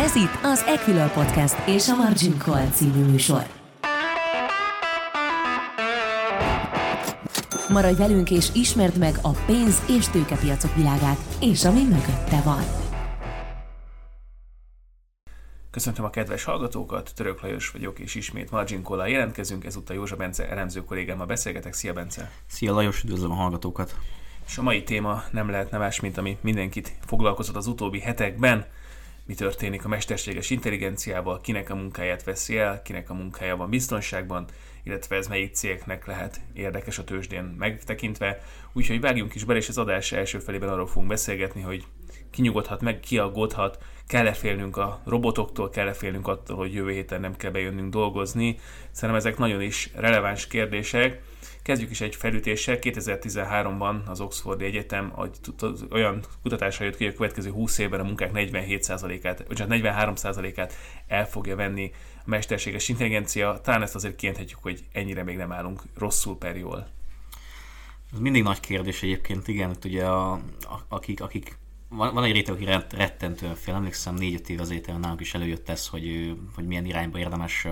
Ez 0.00 0.14
itt 0.14 0.38
az 0.42 0.62
Equilor 0.62 1.12
Podcast 1.12 1.68
és 1.68 1.88
a 1.88 1.96
Margin 1.96 2.38
Call 2.38 2.66
című 2.66 3.04
műsor. 3.04 3.42
Maradj 7.68 7.96
velünk 7.96 8.30
és 8.30 8.48
ismerd 8.54 8.98
meg 8.98 9.14
a 9.22 9.30
pénz- 9.30 9.88
és 9.88 10.08
tőkepiacok 10.08 10.74
világát, 10.74 11.18
és 11.40 11.64
ami 11.64 11.82
mögötte 11.82 12.40
van. 12.44 12.62
Köszöntöm 15.70 16.04
a 16.04 16.10
kedves 16.10 16.44
hallgatókat, 16.44 17.12
Török 17.14 17.40
Lajos 17.42 17.70
vagyok, 17.70 17.98
és 17.98 18.14
ismét 18.14 18.50
Margin 18.50 18.82
call 18.82 19.08
jelentkezünk, 19.08 19.64
ezúttal 19.64 19.96
Józsa 19.96 20.16
Bence 20.16 20.48
elemző 20.48 20.84
kollégámmal 20.84 21.26
beszélgetek. 21.26 21.72
Szia 21.72 21.92
Bence! 21.92 22.30
Szia 22.46 22.72
Lajos, 22.72 23.02
üdvözlöm 23.02 23.30
a 23.30 23.34
hallgatókat! 23.34 23.96
És 24.46 24.58
a 24.58 24.62
mai 24.62 24.82
téma 24.82 25.22
nem 25.30 25.50
lehetne 25.50 25.78
más, 25.78 26.00
mint 26.00 26.18
ami 26.18 26.38
mindenkit 26.40 26.92
foglalkozott 27.06 27.56
az 27.56 27.66
utóbbi 27.66 28.00
hetekben, 28.00 28.66
mi 29.30 29.36
történik 29.36 29.84
a 29.84 29.88
mesterséges 29.88 30.50
intelligenciával, 30.50 31.40
kinek 31.40 31.70
a 31.70 31.74
munkáját 31.74 32.24
veszi 32.24 32.58
el, 32.58 32.82
kinek 32.82 33.10
a 33.10 33.14
munkája 33.14 33.56
van 33.56 33.70
biztonságban, 33.70 34.44
illetve 34.82 35.16
ez 35.16 35.26
melyik 35.26 35.54
cégeknek 35.54 36.06
lehet 36.06 36.40
érdekes 36.52 36.98
a 36.98 37.04
tőzsdén 37.04 37.42
megtekintve. 37.42 38.42
Úgyhogy 38.72 39.00
vágjunk 39.00 39.34
is 39.34 39.44
bele, 39.44 39.58
és 39.58 39.68
az 39.68 39.78
adás 39.78 40.12
első 40.12 40.38
felében 40.38 40.68
arról 40.68 40.86
fogunk 40.86 41.08
beszélgetni, 41.08 41.60
hogy 41.60 41.84
kinyugodhat 42.30 42.80
meg, 42.80 43.00
kiaggódhat, 43.00 43.78
kell-e 44.06 44.32
félnünk 44.32 44.76
a 44.76 45.00
robotoktól, 45.04 45.70
kell-e 45.70 45.92
félnünk 45.92 46.28
attól, 46.28 46.56
hogy 46.56 46.74
jövő 46.74 46.90
héten 46.90 47.20
nem 47.20 47.36
kell 47.36 47.50
bejönnünk 47.50 47.92
dolgozni. 47.92 48.58
Szerintem 48.90 49.18
ezek 49.18 49.38
nagyon 49.38 49.62
is 49.62 49.90
releváns 49.94 50.46
kérdések. 50.46 51.22
Kezdjük 51.62 51.90
is 51.90 52.00
egy 52.00 52.16
felütéssel. 52.16 52.78
2013-ban 52.80 54.04
az 54.04 54.20
Oxfordi 54.20 54.64
Egyetem 54.64 55.12
olyan 55.90 56.24
kutatásra 56.42 56.84
jött 56.84 56.96
ki, 56.96 57.04
hogy 57.04 57.12
a 57.12 57.16
következő 57.16 57.50
20 57.50 57.78
évben 57.78 58.00
a 58.00 58.04
munkák 58.04 58.30
47%-át, 58.34 59.44
vagy 59.48 59.62
43%-át 59.68 60.74
el 61.06 61.28
fogja 61.28 61.56
venni 61.56 61.90
a 62.18 62.22
mesterséges 62.24 62.88
intelligencia. 62.88 63.60
Talán 63.62 63.82
ezt 63.82 63.94
azért 63.94 64.16
kijelenthetjük, 64.16 64.62
hogy 64.62 64.84
ennyire 64.92 65.22
még 65.22 65.36
nem 65.36 65.52
állunk 65.52 65.82
rosszul 65.98 66.38
per 66.38 66.56
jól. 66.56 66.88
Ez 68.12 68.18
mindig 68.18 68.42
nagy 68.42 68.60
kérdés 68.60 69.02
egyébként, 69.02 69.48
igen, 69.48 69.76
ugye 69.84 70.06
a, 70.06 70.32
a, 70.32 70.40
akik, 70.88 71.20
akik 71.20 71.58
van, 71.88 72.14
van 72.14 72.24
egy 72.24 72.32
réteg, 72.32 72.54
aki 72.54 72.64
rett, 72.64 72.92
rettentően 72.92 73.54
fél. 73.54 73.74
Emlékszem, 73.74 74.14
négy-öt 74.14 74.48
év 74.48 74.60
azért 74.60 74.86
nálunk 74.86 75.20
is 75.20 75.34
előjött 75.34 75.68
ez, 75.68 75.86
hogy, 75.86 76.34
hogy 76.54 76.66
milyen 76.66 76.84
irányba 76.84 77.18
érdemes 77.18 77.66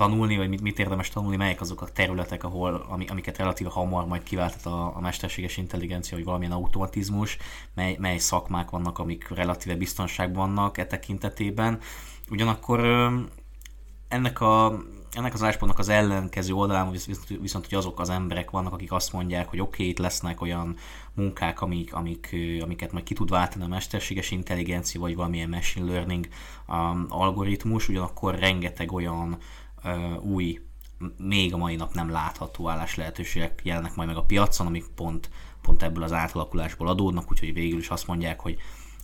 tanulni, 0.00 0.36
vagy 0.36 0.48
mit, 0.48 0.60
mit 0.60 0.78
érdemes 0.78 1.08
tanulni, 1.08 1.36
melyek 1.36 1.60
azok 1.60 1.82
a 1.82 1.88
területek, 1.92 2.44
ahol, 2.44 2.86
ami, 2.88 3.06
amiket 3.06 3.38
relatíve 3.38 3.70
hamar 3.70 4.06
majd 4.06 4.22
kiváltat 4.22 4.66
a, 4.66 4.96
a 4.96 5.00
mesterséges 5.00 5.56
intelligencia, 5.56 6.16
vagy 6.16 6.26
valamilyen 6.26 6.52
automatizmus, 6.52 7.36
mely, 7.74 7.96
mely 7.98 8.18
szakmák 8.18 8.70
vannak, 8.70 8.98
amik 8.98 9.28
relatíve 9.28 9.74
biztonságban 9.74 10.54
vannak 10.54 10.78
e 10.78 10.86
tekintetében. 10.86 11.78
Ugyanakkor 12.30 12.80
ennek 14.08 14.40
a 14.40 14.78
ennek 15.12 15.34
az 15.34 15.42
álláspontnak 15.42 15.78
az 15.78 15.88
ellenkező 15.88 16.52
oldalán 16.52 16.90
viszont, 16.90 17.26
viszont 17.40 17.68
hogy 17.68 17.78
azok 17.78 18.00
az 18.00 18.10
emberek 18.10 18.50
vannak, 18.50 18.72
akik 18.72 18.92
azt 18.92 19.12
mondják, 19.12 19.48
hogy 19.48 19.60
oké, 19.60 19.68
okay, 19.68 19.88
itt 19.88 19.98
lesznek 19.98 20.40
olyan 20.40 20.76
munkák, 21.14 21.60
amik, 21.60 21.94
amik, 21.94 22.36
amiket 22.60 22.92
majd 22.92 23.04
ki 23.04 23.14
tud 23.14 23.30
váltani 23.30 23.64
a 23.64 23.68
mesterséges 23.68 24.30
intelligencia, 24.30 25.00
vagy 25.00 25.16
valamilyen 25.16 25.48
machine 25.48 25.92
learning 25.92 26.28
um, 26.68 27.06
algoritmus, 27.08 27.88
ugyanakkor 27.88 28.38
rengeteg 28.38 28.92
olyan 28.92 29.32
uh, 29.32 29.38
új, 30.20 30.60
még 31.16 31.54
a 31.54 31.56
mai 31.56 31.76
nap 31.76 31.94
nem 31.94 32.10
látható 32.10 32.68
állás 32.68 32.94
lehetőségek 32.94 33.60
jelennek 33.64 33.94
majd 33.94 34.08
meg 34.08 34.16
a 34.16 34.24
piacon, 34.24 34.66
amik 34.66 34.86
pont, 34.94 35.30
pont 35.62 35.82
ebből 35.82 36.02
az 36.02 36.12
átalakulásból 36.12 36.88
adódnak, 36.88 37.30
úgyhogy 37.30 37.52
végül 37.52 37.78
is 37.78 37.88
azt 37.88 38.06
mondják, 38.06 38.40
hogy 38.40 38.58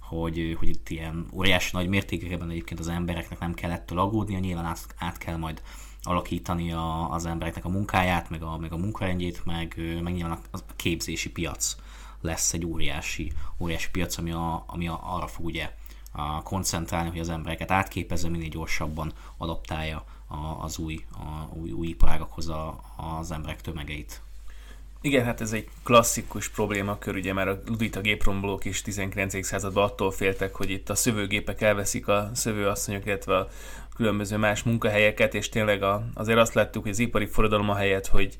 hogy, 0.09 0.57
hogy 0.59 0.69
itt 0.69 0.89
ilyen 0.89 1.27
óriási 1.33 1.71
nagy 1.73 1.89
mértékekben 1.89 2.51
egyébként 2.51 2.81
az 2.81 2.89
embereknek 2.89 3.39
nem 3.39 3.55
kell 3.55 3.71
ettől 3.71 3.99
aggódnia, 3.99 4.39
nyilván 4.39 4.65
át, 4.65 4.95
át 4.99 5.19
kell 5.19 5.37
majd 5.37 5.63
alakítani 6.03 6.73
a, 6.73 7.11
az 7.11 7.27
embereknek 7.27 7.65
a 7.65 7.69
munkáját, 7.69 8.31
meg 8.31 8.43
a, 8.43 8.57
meg 8.57 8.73
a 8.73 8.77
munkarendjét, 8.77 9.45
meg, 9.45 9.75
meg 10.03 10.15
nyilván 10.15 10.39
a, 10.53 10.57
a 10.57 10.59
képzési 10.77 11.31
piac 11.31 11.77
lesz 12.21 12.53
egy 12.53 12.65
óriási, 12.65 13.33
óriási 13.59 13.91
piac, 13.91 14.19
ami, 14.19 14.31
a, 14.31 14.65
ami 14.67 14.89
a, 14.89 15.01
arra 15.03 15.27
fog 15.27 15.45
ugye 15.45 15.71
a 16.13 16.43
koncentrálni, 16.43 17.09
hogy 17.11 17.19
az 17.19 17.29
embereket 17.29 17.71
átképezze, 17.71 18.29
minél 18.29 18.49
gyorsabban 18.49 19.13
adaptálja 19.37 20.05
a, 20.27 20.65
az 20.65 20.79
új, 20.79 21.05
a, 21.13 21.57
új, 21.57 21.71
új 21.71 21.87
iparágakhoz 21.87 22.49
a, 22.49 22.81
az 23.19 23.31
emberek 23.31 23.61
tömegeit. 23.61 24.21
Igen, 25.01 25.25
hát 25.25 25.41
ez 25.41 25.53
egy 25.53 25.69
klasszikus 25.83 26.49
problémakör, 26.49 27.15
ugye 27.15 27.33
már 27.33 27.49
a 27.49 27.61
ludita 27.67 28.01
géprombolók 28.01 28.65
is 28.65 28.83
19. 28.83 29.45
században 29.45 29.85
attól 29.85 30.11
féltek, 30.11 30.55
hogy 30.55 30.71
itt 30.71 30.91
a 30.91 30.95
szövőgépek 30.95 31.61
elveszik 31.61 32.09
a 32.09 32.31
szövőasszonyok, 32.35 33.07
illetve 33.07 33.37
a 33.37 33.49
különböző 33.97 34.37
más 34.37 34.63
munkahelyeket, 34.63 35.35
és 35.35 35.49
tényleg 35.49 35.83
a, 35.83 36.07
azért 36.15 36.39
azt 36.39 36.55
láttuk, 36.55 36.83
hogy 36.83 36.91
az 36.91 36.99
ipari 36.99 37.27
forradalom 37.27 37.71
a 37.71 37.75
helyet, 37.75 38.07
hogy 38.07 38.39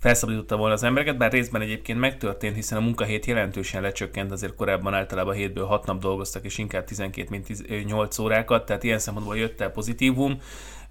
felszabadította 0.00 0.56
volna 0.56 0.74
az 0.74 0.82
embereket, 0.82 1.16
bár 1.16 1.32
részben 1.32 1.60
egyébként 1.60 1.98
megtörtént, 1.98 2.54
hiszen 2.54 2.78
a 2.78 2.80
munkahét 2.80 3.26
jelentősen 3.26 3.82
lecsökkent, 3.82 4.32
azért 4.32 4.54
korábban 4.54 4.94
általában 4.94 5.34
hétből 5.34 5.64
6 5.64 5.86
nap 5.86 6.00
dolgoztak, 6.00 6.44
és 6.44 6.58
inkább 6.58 6.84
12 6.84 7.26
mint 7.30 7.84
8 7.86 8.18
órákat, 8.18 8.66
tehát 8.66 8.82
ilyen 8.82 8.98
szempontból 8.98 9.36
jött 9.36 9.60
el 9.60 9.70
pozitívum, 9.70 10.40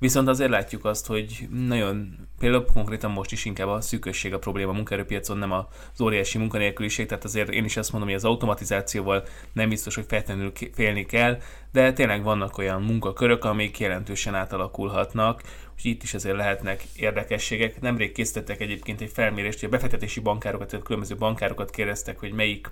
Viszont 0.02 0.28
azért 0.28 0.50
látjuk 0.50 0.86
azt, 0.86 1.08
hogy 1.08 1.48
nagyon, 1.68 2.18
például 2.40 2.66
konkrétan 2.74 3.12
most 3.12 3.32
is 3.32 3.46
inkább 3.46 3.68
a 3.68 3.82
szűkösség 3.82 4.34
a 4.34 4.40
probléma 4.40 4.72
a 4.72 4.74
munkaerőpiacon, 4.74 5.38
nem 5.38 5.52
az 5.52 6.02
óriási 6.02 6.38
munkanélküliség, 6.38 7.08
tehát 7.08 7.24
azért 7.24 7.50
én 7.50 7.64
is 7.64 7.78
azt 7.78 7.92
mondom, 7.92 8.10
hogy 8.10 8.18
az 8.18 8.26
automatizációval 8.26 9.24
nem 9.54 9.70
biztos, 9.70 9.96
hogy 9.96 10.06
feltétlenül 10.08 10.52
félni 10.74 11.06
kell, 11.06 11.42
de 11.72 11.94
tényleg 11.94 12.24
vannak 12.24 12.58
olyan 12.58 12.82
munkakörök, 12.82 13.46
amik 13.46 13.80
jelentősen 13.80 14.36
átalakulhatnak, 14.36 15.42
úgyhogy 15.76 15.92
itt 15.92 16.04
is 16.04 16.14
azért 16.14 16.36
lehetnek 16.36 16.84
érdekességek. 16.96 17.82
Nemrég 17.82 18.12
készítettek 18.12 18.62
egyébként 18.62 19.02
egy 19.02 19.12
felmérést, 19.14 19.60
hogy 19.60 19.70
a 19.70 19.72
befektetési 19.72 20.20
bankárokat, 20.20 20.68
tehát 20.68 20.86
különböző 20.86 21.16
bankárokat 21.16 21.70
kérdeztek, 21.70 22.20
hogy 22.20 22.34
melyik 22.34 22.70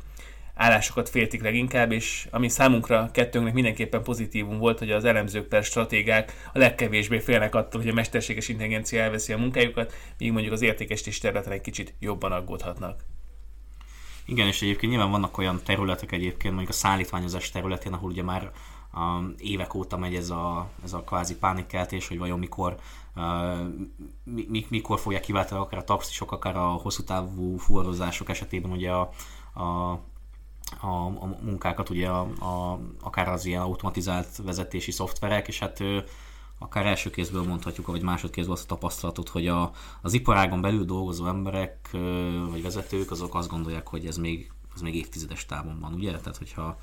állásokat 0.59 1.09
féltik 1.09 1.41
leginkább, 1.41 1.91
és 1.91 2.27
ami 2.31 2.49
számunkra 2.49 3.09
kettőnknek 3.11 3.53
mindenképpen 3.53 4.03
pozitívum 4.03 4.57
volt, 4.57 4.79
hogy 4.79 4.91
az 4.91 5.05
elemzők 5.05 5.47
per 5.47 5.63
stratégák 5.63 6.49
a 6.53 6.57
legkevésbé 6.57 7.19
félnek 7.19 7.55
attól, 7.55 7.81
hogy 7.81 7.89
a 7.89 7.93
mesterséges 7.93 8.47
intelligencia 8.47 9.01
elveszi 9.01 9.33
a 9.33 9.37
munkájukat, 9.37 9.93
míg 10.17 10.31
mondjuk 10.31 10.53
az 10.53 10.61
értékesítés 10.61 11.17
területen 11.17 11.51
egy 11.51 11.61
kicsit 11.61 11.93
jobban 11.99 12.31
aggódhatnak. 12.31 13.03
Igen, 14.25 14.47
és 14.47 14.61
egyébként 14.61 14.91
nyilván 14.91 15.11
vannak 15.11 15.37
olyan 15.37 15.61
területek 15.63 16.11
egyébként, 16.11 16.53
mondjuk 16.53 16.73
a 16.75 16.79
szállítmányozás 16.79 17.49
területén, 17.49 17.93
ahol 17.93 18.09
ugye 18.09 18.23
már 18.23 18.51
um, 18.93 19.33
évek 19.37 19.73
óta 19.73 19.97
megy 19.97 20.15
ez 20.15 20.29
a, 20.29 20.69
ez 20.83 20.93
a 20.93 21.03
kvázi 21.03 21.35
pánikkeltés, 21.35 22.07
hogy 22.07 22.17
vajon 22.17 22.39
mikor, 22.39 22.75
uh, 23.15 23.67
mi, 24.23 24.65
mikor 24.69 24.99
fogják 24.99 25.21
kiváltani 25.21 25.61
akár 25.61 25.79
a 25.79 25.83
taxisok, 25.83 26.31
akár 26.31 26.57
a 26.57 26.67
hosszú 26.67 27.03
távú 27.03 27.57
fuvarozások 27.57 28.29
esetében 28.29 28.71
ugye 28.71 28.91
a, 28.91 29.09
a 29.63 29.99
a, 30.79 31.05
a 31.05 31.37
munkákat, 31.41 31.89
ugye 31.89 32.07
a, 32.07 32.21
a, 32.21 32.79
akár 33.01 33.27
az 33.27 33.45
ilyen 33.45 33.61
automatizált 33.61 34.37
vezetési 34.43 34.91
szoftverek, 34.91 35.47
és 35.47 35.59
hát 35.59 35.83
akár 36.59 36.85
első 36.85 37.09
kézből 37.09 37.43
mondhatjuk, 37.43 37.87
vagy 37.87 38.01
másodkézből 38.01 38.53
azt 38.53 38.71
a 38.71 38.75
tapasztalatot, 38.75 39.29
hogy 39.29 39.47
a, 39.47 39.71
az 40.01 40.13
iparágon 40.13 40.61
belül 40.61 40.85
dolgozó 40.85 41.25
emberek 41.25 41.89
vagy 42.49 42.61
vezetők, 42.61 43.11
azok 43.11 43.35
azt 43.35 43.49
gondolják, 43.49 43.87
hogy 43.87 44.05
ez 44.05 44.17
még, 44.17 44.51
ez 44.75 44.81
még 44.81 44.95
évtizedes 44.95 45.45
távon 45.45 45.79
van, 45.79 45.93
ugye? 45.93 46.11
Tehát, 46.11 46.37
hogyha 46.37 46.79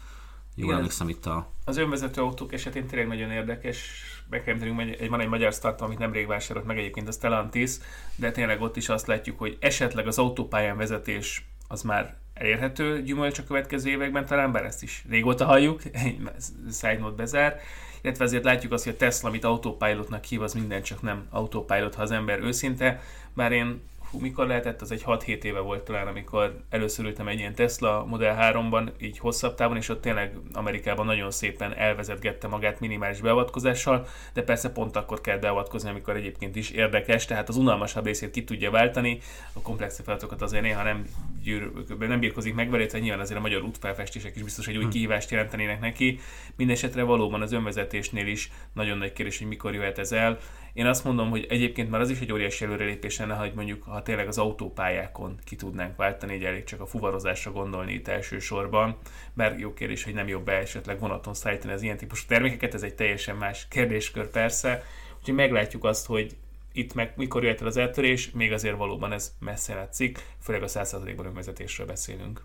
jól 0.54 0.74
emlékszem 0.74 1.08
itt 1.08 1.26
a... 1.26 1.50
Az 1.64 1.76
önvezető 1.76 2.20
autók 2.20 2.52
esetén 2.52 2.86
tényleg 2.86 3.08
nagyon 3.08 3.30
érdekes. 3.30 4.02
Meg 4.30 4.42
kell 4.42 4.58
hogy 4.58 5.08
van 5.08 5.20
egy 5.20 5.28
magyar 5.28 5.52
startup, 5.52 5.86
amit 5.86 5.98
nemrég 5.98 6.26
vásárolt 6.26 6.66
meg 6.66 6.78
egyébként, 6.78 7.08
a 7.08 7.12
Stellantis, 7.12 7.76
de 8.16 8.30
tényleg 8.30 8.60
ott 8.60 8.76
is 8.76 8.88
azt 8.88 9.06
látjuk, 9.06 9.38
hogy 9.38 9.56
esetleg 9.60 10.06
az 10.06 10.18
autópályán 10.18 10.76
vezetés 10.76 11.46
az 11.68 11.82
már 11.82 12.14
elérhető 12.34 13.02
gyümölcs 13.02 13.38
a 13.38 13.44
következő 13.44 13.90
években, 13.90 14.26
talán 14.26 14.52
bár 14.52 14.64
ezt 14.64 14.82
is 14.82 15.04
régóta 15.08 15.44
halljuk, 15.44 15.82
egy 15.92 16.20
side 16.80 16.98
note 16.98 17.16
bezár, 17.16 17.60
illetve 18.00 18.24
azért 18.24 18.44
látjuk 18.44 18.72
azt, 18.72 18.84
hogy 18.84 18.92
a 18.92 18.96
Tesla, 18.96 19.28
amit 19.28 19.44
autopilotnak 19.44 20.24
hív, 20.24 20.42
az 20.42 20.54
minden 20.54 20.82
csak 20.82 21.02
nem 21.02 21.26
autopilot, 21.30 21.94
ha 21.94 22.02
az 22.02 22.10
ember 22.10 22.40
őszinte, 22.40 23.00
bár 23.34 23.52
én 23.52 23.80
hú, 24.10 24.18
mikor 24.18 24.46
lehetett, 24.46 24.80
az 24.80 24.90
egy 24.90 25.02
6-7 25.06 25.42
éve 25.42 25.60
volt 25.60 25.82
talán, 25.82 26.06
amikor 26.06 26.64
először 26.70 27.04
ültem 27.04 27.28
egy 27.28 27.38
ilyen 27.38 27.54
Tesla 27.54 28.04
Model 28.04 28.52
3-ban, 28.52 28.88
így 28.98 29.18
hosszabb 29.18 29.54
távon, 29.54 29.76
és 29.76 29.88
ott 29.88 30.00
tényleg 30.00 30.38
Amerikában 30.52 31.06
nagyon 31.06 31.30
szépen 31.30 31.74
elvezetgette 31.74 32.48
magát 32.48 32.80
minimális 32.80 33.20
beavatkozással, 33.20 34.06
de 34.32 34.42
persze 34.42 34.70
pont 34.70 34.96
akkor 34.96 35.20
kell 35.20 35.38
beavatkozni, 35.38 35.90
amikor 35.90 36.16
egyébként 36.16 36.56
is 36.56 36.70
érdekes, 36.70 37.24
tehát 37.24 37.48
az 37.48 37.56
unalmasabb 37.56 38.04
részét 38.04 38.30
ki 38.30 38.44
tudja 38.44 38.70
váltani, 38.70 39.18
a 39.52 39.60
komplex 39.60 40.00
feladatokat 40.04 40.42
azért 40.42 40.62
néha 40.62 40.82
nem 40.82 41.06
gyűr, 41.42 41.70
nem 41.98 42.20
birkozik 42.20 42.54
meg 42.54 42.70
vele, 42.70 42.86
nyilván 42.98 43.20
azért 43.20 43.38
a 43.38 43.42
magyar 43.42 43.62
útfelfestések 43.62 44.36
is 44.36 44.42
biztos, 44.42 44.66
hogy 44.66 44.76
új 44.76 44.84
hm. 44.84 44.90
kihívást 44.90 45.30
jelentenének 45.30 45.80
neki. 45.80 46.18
Mindenesetre 46.56 47.02
valóban 47.02 47.42
az 47.42 47.52
önvezetésnél 47.52 48.26
is 48.26 48.50
nagyon 48.72 48.98
nagy 48.98 49.12
kérdés, 49.12 49.38
hogy 49.38 49.46
mikor 49.46 49.74
jöhet 49.74 49.98
ez 49.98 50.12
el. 50.12 50.38
Én 50.76 50.86
azt 50.86 51.04
mondom, 51.04 51.30
hogy 51.30 51.46
egyébként 51.48 51.90
már 51.90 52.00
az 52.00 52.10
is 52.10 52.20
egy 52.20 52.32
óriási 52.32 52.64
előrelépés 52.64 53.18
lenne, 53.18 53.34
hogy 53.34 53.52
mondjuk, 53.54 53.82
ha 53.82 54.02
tényleg 54.02 54.28
az 54.28 54.38
autópályákon 54.38 55.38
ki 55.44 55.56
tudnánk 55.56 55.96
váltani, 55.96 56.34
egy 56.34 56.44
elég 56.44 56.64
csak 56.64 56.80
a 56.80 56.86
fuvarozásra 56.86 57.52
gondolni 57.52 57.92
itt 57.92 58.08
elsősorban, 58.08 58.96
bár 59.32 59.58
jó 59.58 59.74
kérdés, 59.74 60.04
hogy 60.04 60.14
nem 60.14 60.28
jobb 60.28 60.48
esetleg 60.48 60.98
vonaton 60.98 61.34
szállítani 61.34 61.72
az 61.72 61.82
ilyen 61.82 61.96
típusú 61.96 62.26
termékeket, 62.26 62.74
ez 62.74 62.82
egy 62.82 62.94
teljesen 62.94 63.36
más 63.36 63.68
kérdéskör 63.68 64.30
persze, 64.30 64.84
úgyhogy 65.18 65.34
meglátjuk 65.34 65.84
azt, 65.84 66.06
hogy 66.06 66.36
itt 66.72 66.94
meg 66.94 67.12
mikor 67.16 67.44
jött 67.44 67.60
el 67.60 67.66
az 67.66 67.76
eltörés, 67.76 68.30
még 68.30 68.52
azért 68.52 68.76
valóban 68.76 69.12
ez 69.12 69.34
messze 69.38 69.74
látszik, 69.74 70.18
főleg 70.40 70.62
a 70.62 70.66
100%-ban 70.66 71.26
önvezetésről 71.26 71.86
beszélünk. 71.86 72.42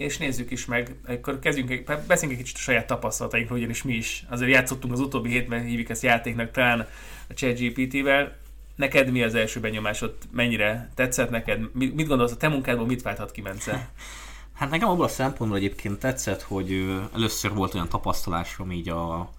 És 0.00 0.18
nézzük 0.18 0.50
is 0.50 0.64
meg, 0.64 0.94
akkor 1.06 1.38
kezdjünk, 1.38 1.84
beszéljünk 2.06 2.40
egy 2.40 2.44
kicsit 2.44 2.56
a 2.56 2.60
saját 2.60 2.86
tapasztalatainkról, 2.86 3.58
ugyanis 3.58 3.82
mi 3.82 3.92
is 3.92 4.24
azért 4.28 4.50
játszottunk 4.50 4.92
az 4.92 5.00
utóbbi 5.00 5.28
hétben, 5.28 5.64
hívjuk 5.64 5.88
ezt 5.88 6.02
játéknak 6.02 6.50
talán 6.50 6.88
a 7.28 7.34
ChatGPT-vel. 7.34 8.36
Neked 8.76 9.10
mi 9.10 9.22
az 9.22 9.34
első 9.34 9.60
benyomásod? 9.60 10.16
Mennyire 10.30 10.90
tetszett 10.94 11.30
neked? 11.30 11.74
Mit 11.74 12.06
gondolsz 12.06 12.32
a 12.32 12.36
te 12.36 12.48
munkádból, 12.48 12.86
mit 12.86 13.02
válthat 13.02 13.30
ki, 13.30 13.40
Mence? 13.40 13.88
Hát 14.52 14.70
nekem 14.70 14.88
abban 14.88 15.04
a 15.04 15.08
szempontból 15.08 15.58
egyébként 15.58 15.98
tetszett, 15.98 16.42
hogy 16.42 17.00
először 17.14 17.54
volt 17.54 17.74
olyan 17.74 17.88
tapasztalásom 17.88 18.72
így 18.72 18.88
a, 18.88 19.30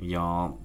így 0.00 0.14
a 0.14 0.58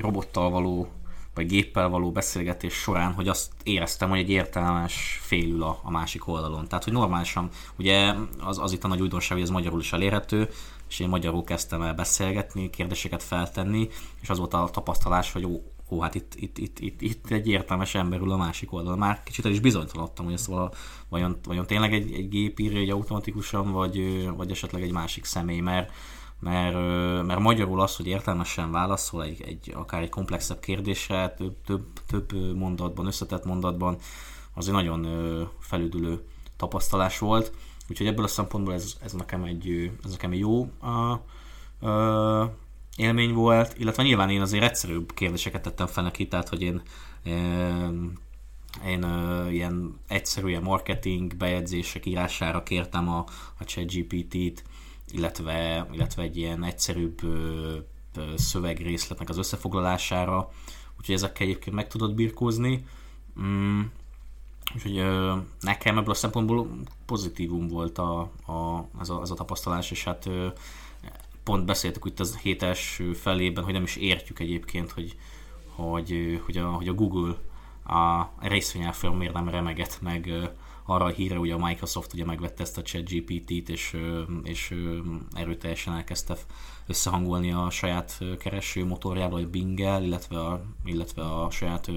robottal 0.00 0.50
való 0.50 0.92
vagy 1.34 1.46
géppel 1.46 1.88
való 1.88 2.12
beszélgetés 2.12 2.74
során, 2.74 3.12
hogy 3.12 3.28
azt 3.28 3.52
éreztem, 3.62 4.08
hogy 4.08 4.18
egy 4.18 4.30
értelmes 4.30 5.20
félül 5.22 5.62
a, 5.62 5.80
a 5.82 5.90
másik 5.90 6.28
oldalon. 6.28 6.68
Tehát, 6.68 6.84
hogy 6.84 6.92
normálisan, 6.92 7.48
ugye 7.76 8.14
az, 8.40 8.58
az 8.58 8.72
itt 8.72 8.84
a 8.84 8.88
nagy 8.88 9.00
újdonság, 9.00 9.32
hogy 9.32 9.46
ez 9.46 9.50
magyarul 9.52 9.80
is 9.80 9.92
elérhető, 9.92 10.48
és 10.88 11.00
én 11.00 11.08
magyarul 11.08 11.44
kezdtem 11.44 11.82
el 11.82 11.94
beszélgetni, 11.94 12.70
kérdéseket 12.70 13.22
feltenni, 13.22 13.88
és 14.20 14.30
az 14.30 14.38
volt 14.38 14.54
a 14.54 14.68
tapasztalás, 14.72 15.32
hogy 15.32 15.44
ó, 15.44 15.62
ó 15.90 16.00
hát 16.00 16.14
itt, 16.14 16.34
itt, 16.34 16.58
itt, 16.58 16.80
itt, 16.80 17.00
itt 17.00 17.30
egy 17.30 17.48
értelmes 17.48 17.94
ember 17.94 18.20
ül 18.20 18.32
a 18.32 18.36
másik 18.36 18.72
oldalon. 18.72 18.98
Már 18.98 19.22
kicsit 19.22 19.44
el 19.44 19.50
is 19.50 19.60
bizonytalanodtam, 19.60 20.24
hogy 20.24 20.34
ezt 20.34 20.46
vala, 20.46 20.70
vajon, 21.08 21.38
vajon 21.44 21.66
tényleg 21.66 21.94
egy, 21.94 22.12
egy 22.12 22.28
gép 22.28 22.58
írja 22.58 22.80
egy 22.80 22.90
automatikusan, 22.90 23.72
vagy, 23.72 24.26
vagy 24.36 24.50
esetleg 24.50 24.82
egy 24.82 24.92
másik 24.92 25.24
személy, 25.24 25.60
mert 25.60 25.92
mert, 26.42 26.74
mert 27.26 27.40
magyarul 27.40 27.80
az, 27.80 27.96
hogy 27.96 28.06
értelmesen 28.06 28.70
válaszol 28.70 29.24
egy, 29.24 29.42
egy 29.42 29.72
akár 29.74 30.02
egy 30.02 30.08
komplexebb 30.08 30.60
kérdésre, 30.60 31.28
több, 31.28 31.56
több, 31.66 31.86
több 32.06 32.56
mondatban, 32.56 33.06
összetett 33.06 33.44
mondatban, 33.44 33.96
az 34.54 34.68
egy 34.68 34.74
nagyon 34.74 35.06
felüdülő 35.60 36.24
tapasztalás 36.56 37.18
volt. 37.18 37.52
Úgyhogy 37.90 38.06
ebből 38.06 38.24
a 38.24 38.28
szempontból 38.28 38.74
ez, 38.74 38.96
ez, 39.02 39.12
nekem, 39.12 39.44
egy, 39.44 39.90
ez 40.04 40.10
nekem 40.10 40.32
egy 40.32 40.38
jó 40.38 40.70
a, 40.80 41.20
a, 41.86 42.54
élmény 42.96 43.32
volt, 43.32 43.78
illetve 43.78 44.02
nyilván 44.02 44.30
én 44.30 44.40
azért 44.40 44.64
egyszerűbb 44.64 45.14
kérdéseket 45.14 45.62
tettem 45.62 45.86
fel 45.86 46.02
neki, 46.02 46.28
tehát 46.28 46.48
hogy 46.48 46.62
én, 46.62 46.82
én, 47.22 48.18
én 48.86 49.04
ilyen 49.50 50.00
egyszerű 50.08 50.48
ilyen 50.48 50.62
marketing 50.62 51.36
bejegyzések 51.36 52.06
írására 52.06 52.62
kértem 52.62 53.08
a, 53.08 53.24
a 53.58 53.64
ChatGPT-t, 53.64 54.64
illetve, 55.12 55.86
illetve 55.92 56.22
egy 56.22 56.36
ilyen 56.36 56.64
egyszerűbb 56.64 57.20
szövegrészletnek 58.34 59.28
az 59.28 59.38
összefoglalására, 59.38 60.50
úgyhogy 60.98 61.14
ezekkel 61.14 61.46
egyébként 61.46 61.76
meg 61.76 61.88
tudod 61.88 62.14
birkózni. 62.14 62.84
Mm, 63.40 63.80
úgyhogy 64.74 64.98
ö, 64.98 65.36
nekem 65.60 65.98
ebből 65.98 66.10
a 66.10 66.14
szempontból 66.14 66.68
pozitívum 67.06 67.68
volt 67.68 67.98
a, 67.98 68.20
a, 68.46 68.88
ez, 69.00 69.08
a, 69.08 69.20
ez 69.20 69.30
a 69.30 69.34
tapasztalás, 69.34 69.90
és 69.90 70.04
hát 70.04 70.26
ö, 70.26 70.48
pont 71.42 71.64
beszéltük 71.64 72.04
itt 72.06 72.20
az 72.20 72.36
hét 72.36 72.62
első 72.62 73.12
felében, 73.12 73.64
hogy 73.64 73.72
nem 73.72 73.82
is 73.82 73.96
értjük 73.96 74.38
egyébként, 74.38 74.90
hogy, 74.90 75.16
hogy, 75.66 76.40
hogy, 76.44 76.56
a, 76.56 76.66
hogy 76.66 76.88
a 76.88 76.94
Google 76.94 77.36
a 77.84 78.30
részvényárfolyam 78.40 79.16
miért 79.16 79.32
nem 79.34 79.48
remeget 79.48 79.98
meg 80.02 80.32
arra 80.84 81.04
a 81.04 81.08
híre, 81.08 81.36
hogy 81.36 81.50
a 81.50 81.58
Microsoft 81.58 82.12
ugye 82.12 82.24
megvette 82.24 82.62
ezt 82.62 82.78
a 82.78 82.82
chat 82.82 83.08
GPT-t, 83.08 83.68
és, 83.68 83.96
és 84.42 84.74
erőteljesen 85.32 85.94
elkezdte 85.94 86.36
összehangolni 86.86 87.52
a 87.52 87.70
saját 87.70 88.18
kereső 88.38 88.84
motorjával, 88.84 89.40
vagy 89.40 89.48
Bing-el, 89.48 90.04
illetve 90.04 90.40
a, 90.40 90.64
illetve 90.84 91.22
a 91.22 91.50
saját 91.50 91.90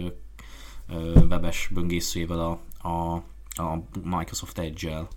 webes 1.30 1.70
böngészőjével 1.74 2.40
a, 2.40 2.60
a, 2.88 3.14
a 3.62 3.84
Microsoft 4.04 4.60
Edge-el. 4.60 5.08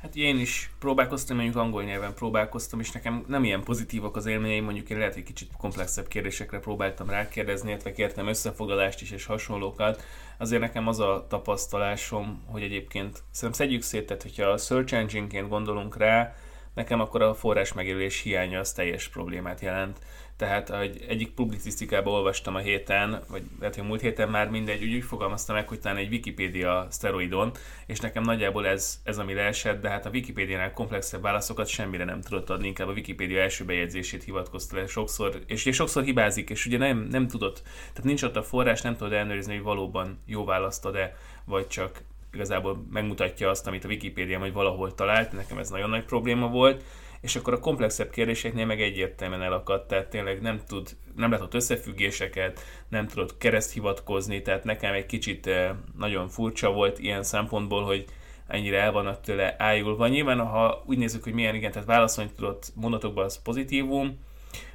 Hát 0.00 0.16
én 0.16 0.38
is 0.38 0.70
próbálkoztam, 0.78 1.36
mondjuk 1.36 1.56
angol 1.56 1.82
nyelven 1.82 2.14
próbálkoztam, 2.14 2.80
és 2.80 2.90
nekem 2.90 3.24
nem 3.28 3.44
ilyen 3.44 3.62
pozitívak 3.62 4.16
az 4.16 4.26
élményeim, 4.26 4.64
mondjuk 4.64 4.90
én 4.90 4.98
lehet, 4.98 5.14
hogy 5.14 5.22
kicsit 5.22 5.50
komplexebb 5.56 6.08
kérdésekre 6.08 6.58
próbáltam 6.58 7.10
rákérdezni, 7.10 7.68
illetve 7.68 7.92
kértem 7.92 8.26
összefoglalást 8.26 9.00
is 9.00 9.10
és 9.10 9.24
hasonlókat. 9.24 10.02
Azért 10.36 10.60
nekem 10.60 10.88
az 10.88 11.00
a 11.00 11.26
tapasztalásom, 11.28 12.42
hogy 12.46 12.62
egyébként 12.62 13.22
szerintem 13.30 13.66
szedjük 13.66 13.82
szét, 13.82 14.06
tehát 14.06 14.22
hogyha 14.22 14.44
a 14.44 14.58
search 14.58 14.94
engine-ként 14.94 15.48
gondolunk 15.48 15.96
rá, 15.96 16.34
nekem 16.78 17.00
akkor 17.00 17.22
a 17.22 17.34
forrás 17.34 17.72
megjelölés 17.72 18.20
hiánya 18.20 18.58
az 18.58 18.72
teljes 18.72 19.08
problémát 19.08 19.60
jelent. 19.60 19.98
Tehát 20.36 20.70
egy, 20.70 21.04
egyik 21.08 21.30
publicisztikában 21.30 22.14
olvastam 22.14 22.54
a 22.54 22.58
héten, 22.58 23.22
vagy 23.28 23.42
lehet, 23.58 23.74
hogy 23.74 23.84
múlt 23.84 24.00
héten 24.00 24.28
már 24.28 24.50
mindegy, 24.50 24.82
úgy, 24.82 24.94
úgy 24.94 25.04
fogalmaztam 25.04 25.56
meg, 25.56 25.68
hogy 25.68 25.80
talán 25.80 25.96
egy 25.96 26.10
Wikipédia 26.10 26.86
szteroidon, 26.90 27.52
és 27.86 28.00
nekem 28.00 28.22
nagyjából 28.22 28.66
ez, 28.66 29.00
ez 29.04 29.18
ami 29.18 29.34
leesett, 29.34 29.80
de 29.80 29.88
hát 29.88 30.06
a 30.06 30.10
Wikipédiánál 30.10 30.72
komplexebb 30.72 31.22
válaszokat 31.22 31.66
semmire 31.66 32.04
nem 32.04 32.20
tudott 32.20 32.50
adni, 32.50 32.66
inkább 32.66 32.88
a 32.88 32.92
Wikipédia 32.92 33.40
első 33.40 33.64
bejegyzését 33.64 34.24
hivatkozta 34.24 34.76
le 34.76 34.86
sokszor, 34.86 35.40
és 35.46 35.62
ugye 35.62 35.74
sokszor 35.74 36.02
hibázik, 36.02 36.50
és 36.50 36.66
ugye 36.66 36.78
nem, 36.78 36.98
nem 37.10 37.28
tudott, 37.28 37.62
tehát 37.62 38.04
nincs 38.04 38.22
ott 38.22 38.36
a 38.36 38.42
forrás, 38.42 38.80
nem 38.80 38.96
tudod 38.96 39.12
ellenőrizni, 39.12 39.54
hogy 39.54 39.62
valóban 39.62 40.18
jó 40.26 40.44
választ 40.44 40.84
ad-e, 40.84 41.16
vagy 41.44 41.66
csak 41.66 42.02
igazából 42.32 42.86
megmutatja 42.90 43.50
azt, 43.50 43.66
amit 43.66 43.84
a 43.84 43.88
Wikipédia 43.88 44.38
majd 44.38 44.52
valahol 44.52 44.94
talált, 44.94 45.32
nekem 45.32 45.58
ez 45.58 45.70
nagyon 45.70 45.90
nagy 45.90 46.04
probléma 46.04 46.48
volt, 46.48 46.84
és 47.20 47.36
akkor 47.36 47.52
a 47.52 47.60
komplexebb 47.60 48.10
kérdéseknél 48.10 48.66
meg 48.66 48.80
egyértelműen 48.80 49.42
elakadt, 49.42 49.88
tehát 49.88 50.08
tényleg 50.08 50.40
nem 50.40 50.60
tud, 50.66 50.96
nem 51.16 51.30
látott 51.30 51.54
összefüggéseket, 51.54 52.60
nem 52.88 53.06
tudott 53.06 53.38
kereszt 53.38 53.72
hivatkozni, 53.72 54.42
tehát 54.42 54.64
nekem 54.64 54.92
egy 54.92 55.06
kicsit 55.06 55.46
eh, 55.46 55.70
nagyon 55.98 56.28
furcsa 56.28 56.72
volt 56.72 56.98
ilyen 56.98 57.22
szempontból, 57.22 57.84
hogy 57.84 58.04
ennyire 58.46 58.80
el 58.80 58.92
vannak 58.92 59.20
tőle 59.20 59.54
ájulva. 59.58 60.08
Nyilván, 60.08 60.40
ha 60.40 60.82
úgy 60.86 60.98
nézzük, 60.98 61.22
hogy 61.24 61.32
milyen 61.32 61.54
igen, 61.54 61.72
tehát 61.72 61.88
válaszolni 61.88 62.30
tudott 62.36 62.72
mondatokban, 62.74 63.24
az 63.24 63.42
pozitívum, 63.42 64.18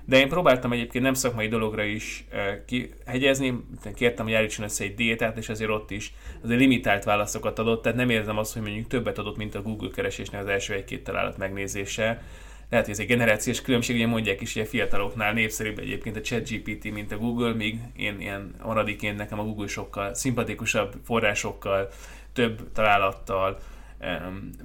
de 0.06 0.18
én 0.18 0.30
próbáltam 0.30 0.72
egyébként 0.72 1.04
nem 1.04 1.14
szakmai 1.14 1.48
dologra 1.48 1.84
is 1.84 2.26
uh, 2.32 2.66
kihegyezni, 2.66 3.64
kértem, 3.96 4.26
hogy 4.26 4.34
állítson 4.34 4.66
össze 4.66 4.84
egy 4.84 4.96
diétát, 4.96 5.38
és 5.38 5.50
azért 5.50 5.70
ott 5.70 5.92
is 5.92 6.14
azért 6.44 6.60
limitált 6.60 7.04
válaszokat 7.04 7.60
adott, 7.60 7.82
tehát 7.82 7.98
nem 7.98 8.10
érzem 8.10 8.38
azt, 8.38 8.54
hogy 8.54 8.62
mondjuk 8.62 8.88
többet 8.88 9.18
adott, 9.18 9.38
mint 9.38 9.56
a 9.56 9.62
Google 9.62 9.90
keresésnek 9.90 10.42
az 10.42 10.48
első 10.48 10.74
egy-két 10.74 11.04
találat 11.04 11.38
megnézése. 11.38 12.22
Lehet, 12.70 12.88
hogy 12.88 12.96
ez 12.96 13.02
egy 13.02 13.08
generációs 13.08 13.62
különbség, 13.62 13.96
ugye 13.96 14.08
mondják 14.08 14.42
is, 14.42 14.54
hogy 14.54 14.62
a 14.62 14.66
fiataloknál 14.66 15.34
népszerűbb 15.34 15.80
egyébként 15.80 16.16
a 16.16 16.22
ChatGPT, 16.22 16.92
mint 16.92 17.12
a 17.12 17.18
Google, 17.18 17.54
míg 17.54 17.80
én 17.96 18.20
ilyen 18.20 18.56
maradéként 18.64 19.18
nekem 19.18 19.40
a 19.40 19.44
Google 19.44 19.68
sokkal 19.68 20.14
szimpatikusabb 20.14 20.94
forrásokkal, 21.04 21.90
több 22.34 22.72
találattal, 22.72 23.60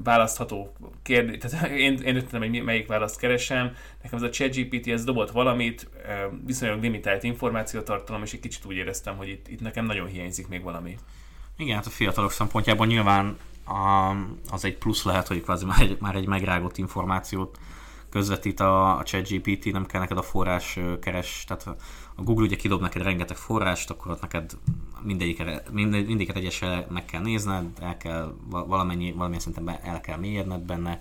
választható 0.04 0.73
kérdés, 1.02 1.38
tehát 1.38 1.71
én, 1.87 1.95
én 1.95 2.16
ötletem, 2.16 2.40
hogy 2.40 2.62
melyik 2.62 2.87
választ 2.87 3.18
keresem, 3.18 3.75
nekem 4.02 4.18
ez 4.18 4.25
a 4.25 4.30
ChatGPT, 4.30 4.88
ez 4.88 5.04
dobott 5.04 5.30
valamit, 5.30 5.90
viszonylag 6.45 6.83
limitált 6.83 7.23
információtartalom, 7.23 8.23
és 8.23 8.33
egy 8.33 8.40
kicsit 8.40 8.64
úgy 8.64 8.76
éreztem, 8.76 9.16
hogy 9.16 9.28
itt, 9.28 9.49
itt 9.49 9.61
nekem 9.61 9.85
nagyon 9.85 10.07
hiányzik 10.07 10.49
még 10.49 10.62
valami. 10.62 10.99
Igen, 11.57 11.76
hát 11.76 11.87
a 11.87 11.90
fiatalok 11.90 12.33
szempontjából 12.33 12.87
nyilván 12.87 13.37
az 14.50 14.64
egy 14.64 14.78
plusz 14.78 15.04
lehet, 15.04 15.26
hogy 15.26 15.42
kvázi 15.42 15.64
már 15.64 15.80
egy, 15.80 15.97
már 16.00 16.14
egy 16.14 16.26
megrágott 16.26 16.78
információt 16.78 17.59
közvetít 18.11 18.61
a, 18.61 18.99
a 18.99 19.02
ChatGPT, 19.02 19.73
nem 19.73 19.87
kell 19.87 20.00
neked 20.00 20.18
a 20.18 20.23
forrás 20.23 20.78
keres, 21.00 21.45
tehát 21.47 21.66
a 22.14 22.23
Google 22.23 22.45
ugye 22.45 22.57
kidob 22.57 22.80
neked 22.80 23.02
rengeteg 23.02 23.37
forrást, 23.37 23.90
akkor 23.90 24.11
ott 24.11 24.21
neked 24.21 24.52
mindegyiket, 25.02 25.71
mindegyiket 25.71 26.37
egyesre 26.37 26.87
meg 26.90 27.05
kell 27.05 27.21
nézned, 27.21 27.67
el 27.81 27.97
kell 27.97 28.35
valamennyi, 28.49 29.12
valamilyen 29.12 29.43
szinten 29.43 29.78
el 29.83 30.00
kell 30.00 30.19
mélyedned 30.19 30.61
benne, 30.61 31.00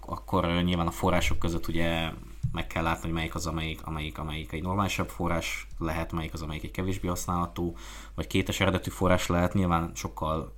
akkor 0.00 0.46
nyilván 0.46 0.86
a 0.86 0.90
források 0.90 1.38
között 1.38 1.68
ugye 1.68 2.12
meg 2.52 2.66
kell 2.66 2.82
látni, 2.82 3.02
hogy 3.02 3.12
melyik 3.12 3.34
az, 3.34 3.46
amelyik, 3.46 3.86
amelyik, 3.86 4.18
amelyik 4.18 4.52
egy 4.52 4.62
normálisabb 4.62 5.08
forrás 5.08 5.66
lehet, 5.78 6.12
melyik 6.12 6.32
az, 6.32 6.42
amelyik 6.42 6.64
egy 6.64 6.70
kevésbé 6.70 7.08
használható, 7.08 7.76
vagy 8.14 8.26
kétes 8.26 8.60
eredetű 8.60 8.90
forrás 8.90 9.26
lehet, 9.26 9.54
nyilván 9.54 9.90
sokkal 9.94 10.54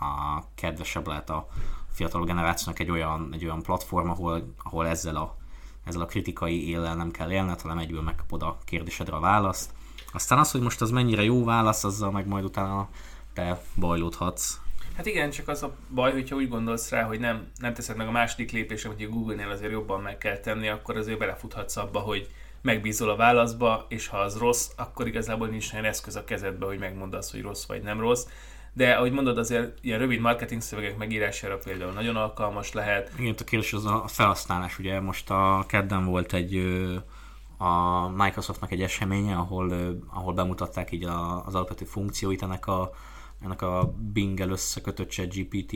a 0.00 0.42
kedvesebb 0.54 1.06
lehet 1.06 1.30
a 1.30 1.48
fiatal 1.90 2.24
generációnak 2.24 2.80
egy 2.80 2.90
olyan, 2.90 3.28
egy 3.32 3.44
olyan 3.44 3.62
platform, 3.62 4.10
ahol, 4.10 4.54
ahol 4.62 4.86
ezzel 4.86 5.16
a 5.16 5.36
ezzel 5.88 6.02
a 6.02 6.06
kritikai 6.06 6.68
éllel 6.68 6.94
nem 6.94 7.10
kell 7.10 7.30
élned, 7.30 7.60
hanem 7.60 7.78
egyből 7.78 8.02
megkapod 8.02 8.42
a 8.42 8.58
kérdésedre 8.64 9.16
a 9.16 9.20
választ. 9.20 9.72
Aztán 10.12 10.38
az, 10.38 10.50
hogy 10.50 10.60
most 10.60 10.80
az 10.80 10.90
mennyire 10.90 11.22
jó 11.22 11.44
válasz, 11.44 11.84
azzal 11.84 12.10
meg 12.10 12.26
majd 12.26 12.44
utána 12.44 12.88
te 13.32 13.60
bajlódhatsz. 13.76 14.60
Hát 14.96 15.06
igen, 15.06 15.30
csak 15.30 15.48
az 15.48 15.62
a 15.62 15.74
baj, 15.94 16.12
hogyha 16.12 16.36
úgy 16.36 16.48
gondolsz 16.48 16.90
rá, 16.90 17.02
hogy 17.02 17.20
nem, 17.20 17.46
nem 17.60 17.74
teszed 17.74 17.96
meg 17.96 18.06
a 18.06 18.10
második 18.10 18.52
lépést, 18.52 18.86
hogy 18.86 19.02
a 19.02 19.08
Google-nél 19.08 19.50
azért 19.50 19.72
jobban 19.72 20.00
meg 20.00 20.18
kell 20.18 20.36
tenni, 20.36 20.68
akkor 20.68 20.96
azért 20.96 21.18
belefuthatsz 21.18 21.76
abba, 21.76 21.98
hogy 21.98 22.28
megbízol 22.62 23.10
a 23.10 23.16
válaszba, 23.16 23.86
és 23.88 24.06
ha 24.06 24.16
az 24.16 24.36
rossz, 24.38 24.68
akkor 24.76 25.06
igazából 25.06 25.48
nincs 25.48 25.72
olyan 25.72 25.84
eszköz 25.84 26.16
a 26.16 26.24
kezedbe, 26.24 26.66
hogy 26.66 26.78
megmondd 26.78 27.14
azt, 27.14 27.30
hogy 27.30 27.42
rossz 27.42 27.66
vagy 27.66 27.82
nem 27.82 28.00
rossz. 28.00 28.26
De 28.72 28.92
ahogy 28.92 29.12
mondod, 29.12 29.38
azért 29.38 29.78
ilyen 29.80 29.98
rövid 29.98 30.20
marketing 30.20 30.60
szövegek 30.60 30.96
megírására 30.96 31.58
például 31.58 31.92
nagyon 31.92 32.16
alkalmas 32.16 32.72
lehet. 32.72 33.12
Igen, 33.18 33.34
a 33.38 33.44
kérdés 33.44 33.72
az 33.72 33.84
a 33.84 34.04
felhasználás. 34.06 34.78
Ugye 34.78 35.00
most 35.00 35.30
a 35.30 35.64
kedden 35.68 36.04
volt 36.04 36.32
egy 36.32 36.52
a 37.58 38.08
Microsoftnak 38.08 38.70
egy 38.70 38.82
eseménye, 38.82 39.36
ahol, 39.36 39.72
ahol 40.10 40.32
bemutatták 40.32 40.92
így 40.92 41.04
az 41.04 41.54
alapvető 41.54 41.84
funkcióit 41.84 42.42
ennek 42.42 42.66
a, 42.66 42.90
ennek 43.40 43.62
a 43.62 43.94
Bing-el 44.12 44.50
összekötött 44.50 45.14
GPT, 45.14 45.74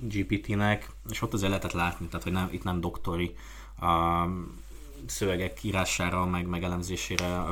GPT-nek, 0.00 0.90
és 1.08 1.22
ott 1.22 1.32
azért 1.32 1.50
lehetett 1.50 1.72
látni, 1.72 2.06
tehát 2.06 2.22
hogy 2.22 2.32
nem, 2.32 2.48
itt 2.50 2.64
nem 2.64 2.80
doktori 2.80 3.34
a 3.80 4.24
szövegek 5.06 5.62
írására, 5.62 6.26
meg, 6.26 6.46
meg 6.46 6.62
elemzésére 6.62 7.44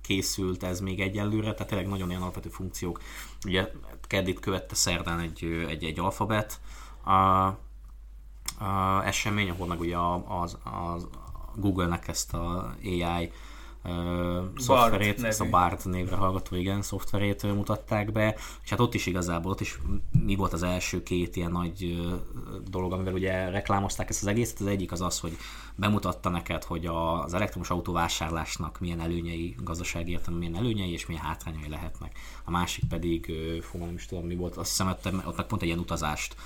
készült 0.00 0.62
ez 0.62 0.80
még 0.80 1.00
egyelőre, 1.00 1.52
tehát 1.52 1.68
tényleg 1.68 1.88
nagyon 1.88 2.08
ilyen 2.08 2.22
alapvető 2.22 2.48
funkciók. 2.48 3.00
Ugye 3.46 3.70
Keddit 4.00 4.40
követte 4.40 4.74
szerdán 4.74 5.18
egy, 5.18 5.44
egy, 5.68 5.84
egy 5.84 5.98
alfabet 5.98 6.60
a, 7.04 7.12
a 8.64 9.02
esemény, 9.04 9.50
ahol 9.50 9.66
meg 9.66 9.80
ugye 9.80 9.96
az, 10.26 10.58
az, 10.64 11.08
Google-nek 11.56 12.08
ezt 12.08 12.34
a 12.34 12.74
AI 12.84 13.32
szoftverét, 14.56 15.22
ezt 15.22 15.40
a 15.40 15.48
BART 15.50 15.84
névre 15.84 16.16
hallgató, 16.16 16.56
igen, 16.56 16.82
szoftverét 16.82 17.42
mutatták 17.42 18.12
be, 18.12 18.36
és 18.64 18.70
hát 18.70 18.80
ott 18.80 18.94
is 18.94 19.06
igazából, 19.06 19.50
ott 19.50 19.60
is 19.60 19.78
mi 20.24 20.34
volt 20.34 20.52
az 20.52 20.62
első 20.62 21.02
két 21.02 21.36
ilyen 21.36 21.50
nagy 21.50 22.02
dolog, 22.70 22.92
amivel 22.92 23.12
ugye 23.12 23.50
reklámozták 23.50 24.08
ezt 24.08 24.22
az 24.22 24.28
egészet, 24.28 24.60
az 24.60 24.66
egyik 24.66 24.92
az 24.92 25.00
az, 25.00 25.20
hogy 25.20 25.36
bemutatta 25.74 26.28
neked, 26.28 26.64
hogy 26.64 26.86
az 26.86 27.34
elektromos 27.34 27.70
autóvásárlásnak 27.70 28.80
milyen 28.80 29.00
előnyei, 29.00 29.56
gazdasági 29.62 30.10
értelemben 30.10 30.50
milyen 30.50 30.64
előnyei 30.64 30.92
és 30.92 31.06
milyen 31.06 31.22
hátrányai 31.22 31.68
lehetnek. 31.68 32.18
A 32.44 32.50
másik 32.50 32.84
pedig, 32.88 33.32
fú, 33.60 33.78
nem 33.78 33.94
is 33.94 34.06
tudom 34.06 34.26
mi 34.26 34.34
volt, 34.34 34.56
azt 34.56 34.68
hiszem, 34.68 34.88
ott, 34.88 35.36
meg 35.36 35.46
pont 35.46 35.62
egy 35.62 35.68
ilyen 35.68 35.78
utazást 35.78 36.36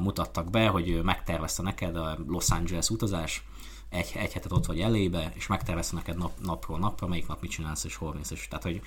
mutattak 0.00 0.50
be, 0.50 0.68
hogy 0.68 1.00
megtervezte 1.02 1.62
neked 1.62 1.96
a 1.96 2.18
Los 2.28 2.50
Angeles 2.50 2.90
utazás, 2.90 3.44
egy, 3.92 4.12
egy 4.14 4.32
hetet 4.32 4.52
ott 4.52 4.66
vagy 4.66 4.80
elébe, 4.80 5.32
és 5.34 5.46
megtervezte 5.46 5.96
neked 5.96 6.18
nap, 6.18 6.32
napról 6.42 6.78
napra, 6.78 7.06
melyik 7.06 7.26
nap 7.26 7.40
mit 7.40 7.50
csinálsz, 7.50 7.84
és 7.84 7.96
hol 7.96 8.14
mész, 8.14 8.30
és, 8.30 8.48
tehát, 8.48 8.64
hogy, 8.64 8.80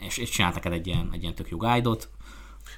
és, 0.00 0.16
és 0.16 0.30
csinált 0.30 0.54
neked 0.54 0.72
egy 0.72 0.86
ilyen, 0.86 1.08
egy 1.12 1.22
ilyen 1.22 1.34
tök 1.34 1.48
jó 1.48 1.56
guide-ot. 1.56 2.08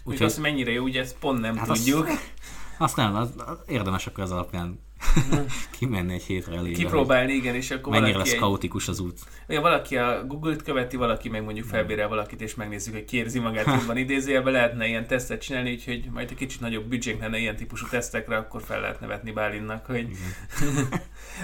Úgyhogy 0.05 0.27
azt 0.27 0.39
mennyire 0.39 0.71
jó, 0.71 0.83
ugye 0.83 1.01
ezt 1.01 1.17
pont 1.19 1.41
nem 1.41 1.57
hát 1.57 1.67
tudjuk. 1.67 2.07
Azt, 2.07 2.33
azt 2.79 2.97
nem, 2.97 3.17
az, 3.17 3.31
az 3.37 3.59
érdemes 3.67 4.07
akkor 4.07 4.25
az 4.25 4.31
alapján 4.33 4.79
kimenni 5.79 6.13
egy 6.13 6.23
hétre 6.23 6.57
elég. 6.57 6.77
Kipróbálni, 6.77 7.33
igen, 7.33 7.55
és 7.55 7.71
akkor 7.71 7.93
Mennyire 7.93 8.19
lesz 8.19 8.35
kaotikus 8.35 8.89
az 8.89 9.01
út. 9.01 9.19
Ugye 9.49 9.61
valaki 9.61 9.97
a 9.97 10.25
Google-t 10.27 10.63
követi, 10.63 10.97
valaki 10.97 11.29
meg 11.29 11.45
mondjuk 11.45 11.67
felbérel 11.67 12.09
valakit, 12.09 12.41
és 12.41 12.55
megnézzük, 12.55 12.95
hogy 12.95 13.05
kérzi 13.05 13.39
magát 13.39 13.67
jobban 13.81 13.97
idézőjelben, 13.97 14.53
lehetne 14.53 14.87
ilyen 14.87 15.07
tesztet 15.07 15.41
csinálni, 15.41 15.73
úgyhogy 15.73 16.09
majd 16.13 16.31
egy 16.31 16.37
kicsit 16.37 16.61
nagyobb 16.61 16.85
büdzsénk 16.85 17.21
lenne 17.21 17.39
ilyen 17.39 17.57
típusú 17.57 17.87
tesztekre, 17.87 18.37
akkor 18.37 18.63
fel 18.63 18.81
lehetne 18.81 19.07
vetni 19.07 19.33
Bálinnak, 19.33 19.87
hogy 19.87 20.09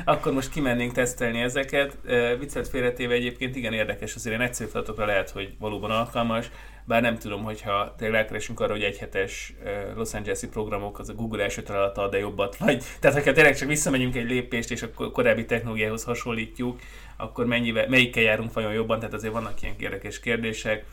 akkor 0.05 0.33
most 0.33 0.50
kimennénk 0.50 0.93
tesztelni 0.93 1.40
ezeket. 1.40 1.99
Viccet 2.38 2.69
félretéve 2.69 3.14
egyébként 3.14 3.57
igen 3.57 3.73
érdekes, 3.73 4.14
azért 4.14 4.35
ilyen 4.35 4.49
egyszerű 4.49 4.71
feladatokra 4.71 5.07
lehet, 5.07 5.31
hogy 5.31 5.55
valóban 5.59 5.90
alkalmas, 5.90 6.50
bár 6.85 7.02
nem 7.02 7.19
tudom, 7.19 7.43
hogyha 7.43 7.95
tényleg 7.99 8.21
rákeresünk 8.21 8.61
arra, 8.61 8.73
hogy 8.73 8.83
egyhetes 8.83 9.55
Los 9.95 10.14
Angeles-i 10.14 10.49
programok 10.49 10.99
az 10.99 11.09
a 11.09 11.14
Google 11.14 11.43
első 11.43 11.62
találata 11.62 12.09
de 12.09 12.19
jobbat, 12.19 12.57
vagy 12.57 12.85
tehát 13.00 13.25
ha 13.25 13.33
tényleg 13.33 13.57
csak 13.57 13.69
visszamegyünk 13.69 14.16
egy 14.16 14.28
lépést, 14.28 14.71
és 14.71 14.83
akkor 14.83 15.11
korábbi 15.11 15.45
technológiához 15.45 16.05
hasonlítjuk, 16.05 16.81
akkor 17.16 17.47
mennyivel, 17.47 17.88
melyikkel 17.88 18.23
járunk 18.23 18.52
vajon 18.52 18.73
jobban, 18.73 18.99
tehát 18.99 19.14
azért 19.14 19.33
vannak 19.33 19.62
ilyen 19.62 19.75
érdekes 19.78 20.21
kérdések. 20.21 20.85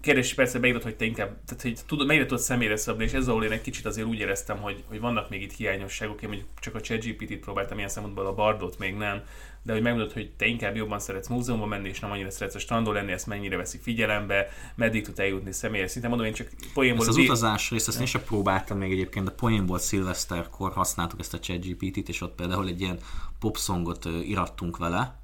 Kérdés 0.00 0.34
persze 0.34 0.58
beírod, 0.58 0.82
hogy 0.82 0.96
te 0.96 1.04
inkább, 1.04 1.36
tehát 1.46 1.62
hogy 1.62 1.78
tudod, 1.86 2.06
mennyire 2.06 2.26
tudod 2.26 2.42
személyre 2.42 2.76
szabni, 2.76 3.04
és 3.04 3.12
ezzel 3.12 3.42
én 3.42 3.50
egy 3.50 3.60
kicsit 3.60 3.86
azért 3.86 4.06
úgy 4.06 4.18
éreztem, 4.18 4.58
hogy, 4.58 4.84
hogy 4.88 5.00
vannak 5.00 5.30
még 5.30 5.42
itt 5.42 5.52
hiányosságok, 5.52 6.22
én 6.22 6.28
mondjuk 6.28 6.50
csak 6.60 6.74
a 6.74 6.80
ChatGPT-t 6.80 7.38
próbáltam 7.38 7.76
ilyen 7.78 7.90
szempontból, 7.90 8.26
a 8.26 8.34
Bardot 8.34 8.78
még 8.78 8.94
nem, 8.94 9.22
de 9.62 9.72
hogy 9.72 9.82
megmondod, 9.82 10.12
hogy 10.12 10.30
te 10.36 10.46
inkább 10.46 10.76
jobban 10.76 10.98
szeretsz 10.98 11.28
múzeumban 11.28 11.68
menni, 11.68 11.88
és 11.88 12.00
nem 12.00 12.10
annyira 12.10 12.30
szeretsz 12.30 12.54
a 12.54 12.58
strandon 12.58 12.94
lenni, 12.94 13.12
ezt 13.12 13.26
mennyire 13.26 13.56
veszi 13.56 13.78
figyelembe, 13.78 14.48
meddig 14.74 15.04
tud 15.04 15.18
eljutni 15.18 15.52
személyes 15.52 15.90
szinten. 15.90 16.10
Mondom, 16.10 16.28
én 16.28 16.34
csak 16.34 16.48
poénból... 16.74 17.00
Ezt 17.00 17.16
az 17.16 17.24
utazás 17.24 17.70
részt, 17.70 17.88
ezt 17.88 18.00
én 18.00 18.06
sem 18.06 18.22
próbáltam 18.24 18.78
még 18.78 18.92
egyébként, 18.92 19.24
de 19.24 19.30
poénból 19.30 19.78
szilveszterkor 19.78 20.72
használtuk 20.72 21.20
ezt 21.20 21.34
a 21.34 21.38
ChatGPT-t, 21.38 22.08
és 22.08 22.20
ott 22.20 22.34
például 22.34 22.66
egy 22.66 22.80
ilyen 22.80 22.98
popsongot 23.38 24.04
irattunk 24.22 24.76
vele, 24.76 25.20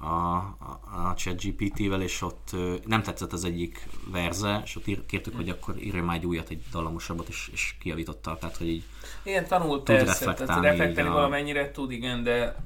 a, 0.00 0.36
a, 1.08 1.14
ChatGPT-vel, 1.16 2.02
és 2.02 2.22
ott 2.22 2.56
nem 2.86 3.02
tetszett 3.02 3.32
az 3.32 3.44
egyik 3.44 3.88
verze, 4.10 4.60
és 4.64 4.76
ott 4.76 5.06
kértük, 5.06 5.36
hogy 5.36 5.48
akkor 5.48 5.76
írja 5.82 6.04
már 6.04 6.16
egy 6.16 6.26
újat, 6.26 6.50
egy 6.50 6.62
dallamosabbat, 6.72 7.28
és, 7.28 7.50
és 7.52 7.74
kiavította, 7.80 8.36
tehát 8.40 8.56
hogy 8.56 8.68
így 8.68 8.84
Igen, 9.22 9.46
tanult 9.46 9.84
tud 9.84 9.96
persze, 9.96 10.06
reflektálni, 10.06 10.46
tehát 10.46 10.62
reflektálni 10.62 11.10
valamennyire 11.10 11.70
tud, 11.70 11.90
igen, 11.90 12.22
de 12.22 12.56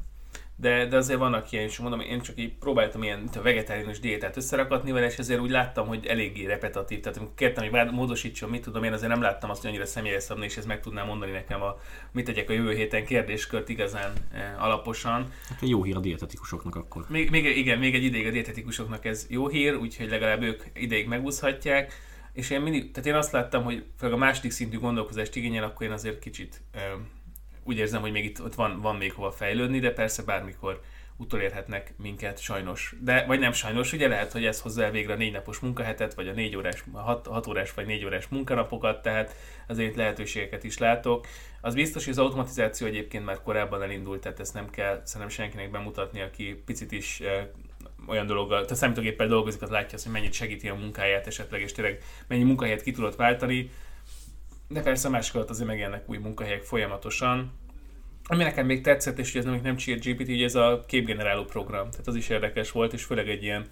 de, 0.56 0.86
de 0.86 0.96
azért 0.96 1.18
vannak 1.18 1.52
ilyen, 1.52 1.64
és 1.64 1.78
mondom, 1.78 2.00
én 2.00 2.20
csak 2.20 2.38
így 2.38 2.54
próbáltam 2.54 3.02
ilyen 3.02 3.28
a 3.36 3.42
vegetáriánus 3.42 4.00
diétát 4.00 4.36
összerakatni 4.36 4.92
vele, 4.92 5.06
és 5.06 5.18
ezért 5.18 5.40
úgy 5.40 5.50
láttam, 5.50 5.86
hogy 5.86 6.06
eléggé 6.06 6.46
repetitív. 6.46 7.00
Tehát 7.00 7.18
amikor 7.18 7.34
kértem, 7.34 7.68
hogy 7.68 7.90
módosítson, 7.92 8.50
mit 8.50 8.62
tudom, 8.62 8.84
én 8.84 8.92
azért 8.92 9.10
nem 9.10 9.22
láttam 9.22 9.50
azt, 9.50 9.60
hogy 9.60 9.70
annyira 9.70 9.86
személyre 9.86 10.20
szabni, 10.20 10.44
és 10.44 10.56
ez 10.56 10.66
meg 10.66 10.80
tudnám 10.80 11.06
mondani 11.06 11.30
nekem, 11.30 11.62
a, 11.62 11.78
mit 12.12 12.24
tegyek 12.24 12.50
a 12.50 12.52
jövő 12.52 12.74
héten 12.74 13.04
kérdéskört 13.04 13.68
igazán 13.68 14.12
e, 14.32 14.56
alaposan. 14.58 15.32
Hát 15.48 15.68
jó 15.68 15.82
hír 15.82 15.96
a 15.96 16.00
dietetikusoknak 16.00 16.76
akkor. 16.76 17.04
Még, 17.08 17.30
még, 17.30 17.44
igen, 17.56 17.78
még 17.78 17.94
egy 17.94 18.04
ideig 18.04 18.26
a 18.26 18.30
dietetikusoknak 18.30 19.04
ez 19.04 19.26
jó 19.28 19.48
hír, 19.48 19.74
úgyhogy 19.74 20.08
legalább 20.08 20.42
ők 20.42 20.62
ideig 20.74 21.08
megúszhatják. 21.08 21.92
És 22.32 22.50
én 22.50 22.60
mindig, 22.60 22.90
tehát 22.90 23.08
én 23.08 23.14
azt 23.14 23.32
láttam, 23.32 23.62
hogy 23.62 23.84
a 24.00 24.16
második 24.16 24.50
szintű 24.50 24.78
gondolkozást 24.78 25.36
igényel, 25.36 25.64
akkor 25.64 25.86
én 25.86 25.92
azért 25.92 26.18
kicsit 26.18 26.60
e, 26.72 26.80
úgy 27.64 27.78
érzem, 27.78 28.00
hogy 28.00 28.12
még 28.12 28.24
itt 28.24 28.42
ott 28.42 28.54
van, 28.54 28.80
van 28.80 28.96
még 28.96 29.12
hova 29.12 29.30
fejlődni, 29.30 29.78
de 29.78 29.92
persze 29.92 30.22
bármikor 30.22 30.80
utolérhetnek 31.16 31.94
minket 32.02 32.38
sajnos. 32.38 32.94
De, 33.00 33.24
vagy 33.26 33.38
nem 33.38 33.52
sajnos, 33.52 33.92
ugye 33.92 34.08
lehet, 34.08 34.32
hogy 34.32 34.44
ez 34.44 34.60
hozzá 34.60 34.90
végre 34.90 35.12
a 35.12 35.16
négy 35.16 35.32
napos 35.32 35.58
munkahetet, 35.58 36.14
vagy 36.14 36.28
a 36.28 36.32
négy 36.32 36.56
órás, 36.56 36.84
hat, 36.92 37.26
hat 37.26 37.46
órás 37.46 37.74
vagy 37.74 37.86
négy 37.86 38.04
órás 38.04 38.28
munkanapokat, 38.28 39.02
tehát 39.02 39.34
azért 39.68 39.96
lehetőségeket 39.96 40.64
is 40.64 40.78
látok. 40.78 41.26
Az 41.60 41.74
biztos, 41.74 42.04
hogy 42.04 42.12
az 42.12 42.18
automatizáció 42.18 42.86
egyébként 42.86 43.24
már 43.24 43.42
korábban 43.42 43.82
elindult, 43.82 44.20
tehát 44.20 44.40
ezt 44.40 44.54
nem 44.54 44.70
kell 44.70 45.00
szerintem 45.04 45.36
senkinek 45.36 45.70
bemutatni, 45.70 46.20
aki 46.20 46.62
picit 46.66 46.92
is 46.92 47.22
olyan 48.06 48.26
dologgal, 48.26 48.62
tehát 48.62 48.76
számítógéppel 48.76 49.26
dolgozik, 49.26 49.62
az 49.62 49.70
látja 49.70 49.94
azt, 49.94 50.04
hogy 50.04 50.12
mennyit 50.12 50.32
segíti 50.32 50.68
a 50.68 50.74
munkáját 50.74 51.26
esetleg, 51.26 51.60
és 51.60 51.72
tényleg 51.72 52.02
mennyi 52.26 52.42
munkahelyet 52.42 52.82
ki 52.82 52.90
tudott 52.90 53.16
váltani 53.16 53.70
de 54.74 54.80
persze 54.80 55.08
másik 55.08 55.34
alatt 55.34 55.50
azért 55.50 55.68
megjelennek 55.68 56.08
új 56.08 56.18
munkahelyek 56.18 56.62
folyamatosan. 56.62 57.52
Ami 58.26 58.42
nekem 58.42 58.66
még 58.66 58.82
tetszett, 58.82 59.18
és 59.18 59.34
ez 59.34 59.44
nem, 59.44 59.60
nem 59.62 59.74
GPT, 59.74 60.26
hogy 60.26 60.42
ez 60.42 60.54
a 60.54 60.84
képgeneráló 60.86 61.44
program. 61.44 61.90
Tehát 61.90 62.06
az 62.06 62.14
is 62.14 62.28
érdekes 62.28 62.70
volt, 62.70 62.92
és 62.92 63.04
főleg 63.04 63.28
egy 63.28 63.42
ilyen 63.42 63.66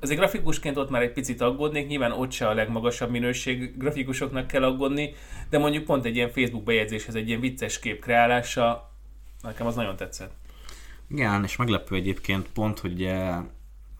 azért 0.00 0.18
grafikusként 0.18 0.76
ott 0.76 0.90
már 0.90 1.02
egy 1.02 1.12
picit 1.12 1.40
aggódnék, 1.40 1.86
nyilván 1.86 2.12
ott 2.12 2.30
se 2.30 2.48
a 2.48 2.54
legmagasabb 2.54 3.10
minőség 3.10 3.78
grafikusoknak 3.78 4.46
kell 4.46 4.64
aggódni, 4.64 5.14
de 5.50 5.58
mondjuk 5.58 5.84
pont 5.84 6.04
egy 6.04 6.16
ilyen 6.16 6.30
Facebook 6.30 6.64
bejegyzéshez 6.64 7.14
egy 7.14 7.28
ilyen 7.28 7.40
vicces 7.40 7.78
kép 7.78 8.00
kreálása, 8.00 8.92
nekem 9.42 9.66
az 9.66 9.74
nagyon 9.74 9.96
tetszett. 9.96 10.32
Igen, 11.08 11.44
és 11.44 11.56
meglepő 11.56 11.94
egyébként 11.94 12.48
pont, 12.52 12.78
hogy 12.78 13.12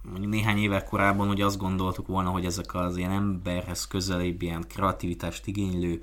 mondjuk 0.03 0.33
néhány 0.33 0.59
évek 0.59 0.85
korábban 0.85 1.29
ugye 1.29 1.45
azt 1.45 1.59
gondoltuk 1.59 2.07
volna, 2.07 2.31
hogy 2.31 2.45
ezek 2.45 2.75
az 2.75 2.97
ilyen 2.97 3.11
emberhez 3.11 3.87
közelébb, 3.87 4.43
ilyen 4.43 4.65
kreativitást 4.69 5.47
igénylő 5.47 6.01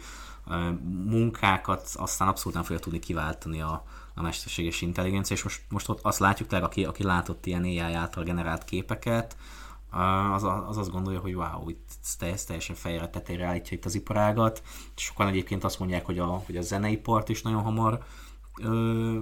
munkákat 1.05 1.89
aztán 1.95 2.27
abszolút 2.27 2.53
nem 2.53 2.63
fogja 2.63 2.79
tudni 2.79 2.99
kiváltani 2.99 3.61
a, 3.61 3.85
a 4.15 4.21
mesterséges 4.21 4.81
intelligencia, 4.81 5.35
és 5.35 5.43
most, 5.43 5.61
most 5.69 5.89
ott 5.89 5.99
azt 6.01 6.19
látjuk, 6.19 6.49
tehát 6.49 6.65
aki, 6.65 6.85
aki 6.85 7.03
látott 7.03 7.45
ilyen 7.45 7.63
AI 7.63 7.79
által 7.79 8.23
generált 8.23 8.63
képeket, 8.63 9.35
az, 10.33 10.43
az 10.67 10.77
azt 10.77 10.91
gondolja, 10.91 11.19
hogy 11.19 11.35
wow, 11.35 11.69
itt 11.69 11.89
ez 12.19 12.45
teljesen 12.45 12.75
fejre 12.75 13.09
tetejére 13.09 13.45
állítja 13.45 13.77
itt 13.77 13.85
az 13.85 13.95
iparágat. 13.95 14.63
Sokan 14.95 15.27
egyébként 15.27 15.63
azt 15.63 15.79
mondják, 15.79 16.05
hogy 16.05 16.19
a, 16.19 16.25
hogy 16.25 16.57
a 16.57 16.61
zeneipart 16.61 17.29
is 17.29 17.41
nagyon 17.41 17.61
hamar 17.61 18.03
ö, 18.61 19.19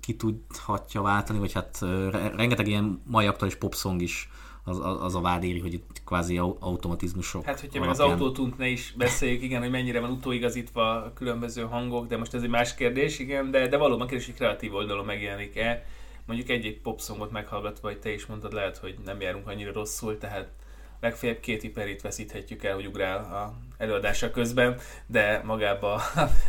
ki 0.00 0.16
tudhatja 0.16 1.02
váltani, 1.02 1.38
vagy 1.38 1.52
hát 1.52 1.78
ö, 1.80 2.10
rengeteg 2.10 2.66
ilyen 2.68 3.02
mai 3.06 3.26
aktuális 3.26 3.56
popsong 3.56 4.00
is 4.02 4.30
az, 4.64 4.80
az, 5.00 5.14
a 5.14 5.20
vád 5.20 5.44
éri, 5.44 5.58
hogy 5.58 5.72
itt 5.72 6.02
kvázi 6.04 6.38
automatizmusok. 6.38 7.44
Hát, 7.44 7.60
hogyha 7.60 7.80
meg 7.80 7.88
az 7.88 8.00
autótunt 8.00 8.58
ne 8.58 8.68
is 8.68 8.94
beszéljük, 8.96 9.42
igen, 9.42 9.60
hogy 9.60 9.70
mennyire 9.70 10.00
van 10.00 10.10
utóigazítva 10.10 11.04
a 11.04 11.12
különböző 11.12 11.62
hangok, 11.62 12.06
de 12.06 12.16
most 12.16 12.34
ez 12.34 12.42
egy 12.42 12.48
más 12.48 12.74
kérdés, 12.74 13.18
igen, 13.18 13.50
de, 13.50 13.68
de 13.68 13.76
valóban 13.76 14.06
kérdés, 14.06 14.26
hogy 14.26 14.34
kreatív 14.34 14.74
oldalon 14.74 15.04
megjelenik-e. 15.04 15.86
Mondjuk 16.26 16.48
egy-egy 16.48 16.80
popsongot 16.80 17.30
meghallgatva, 17.30 17.88
vagy 17.88 17.98
te 17.98 18.12
is 18.12 18.26
mondtad, 18.26 18.52
lehet, 18.52 18.76
hogy 18.76 18.94
nem 19.04 19.20
járunk 19.20 19.48
annyira 19.48 19.72
rosszul, 19.72 20.18
tehát 20.18 20.48
legfeljebb 21.00 21.40
két 21.40 21.62
hiperit 21.62 22.02
veszíthetjük 22.02 22.64
el, 22.64 22.74
hogy 22.74 22.86
ugrál 22.86 23.18
a 23.18 23.54
előadása 23.78 24.30
közben, 24.30 24.78
de 25.06 25.42
magába 25.44 25.94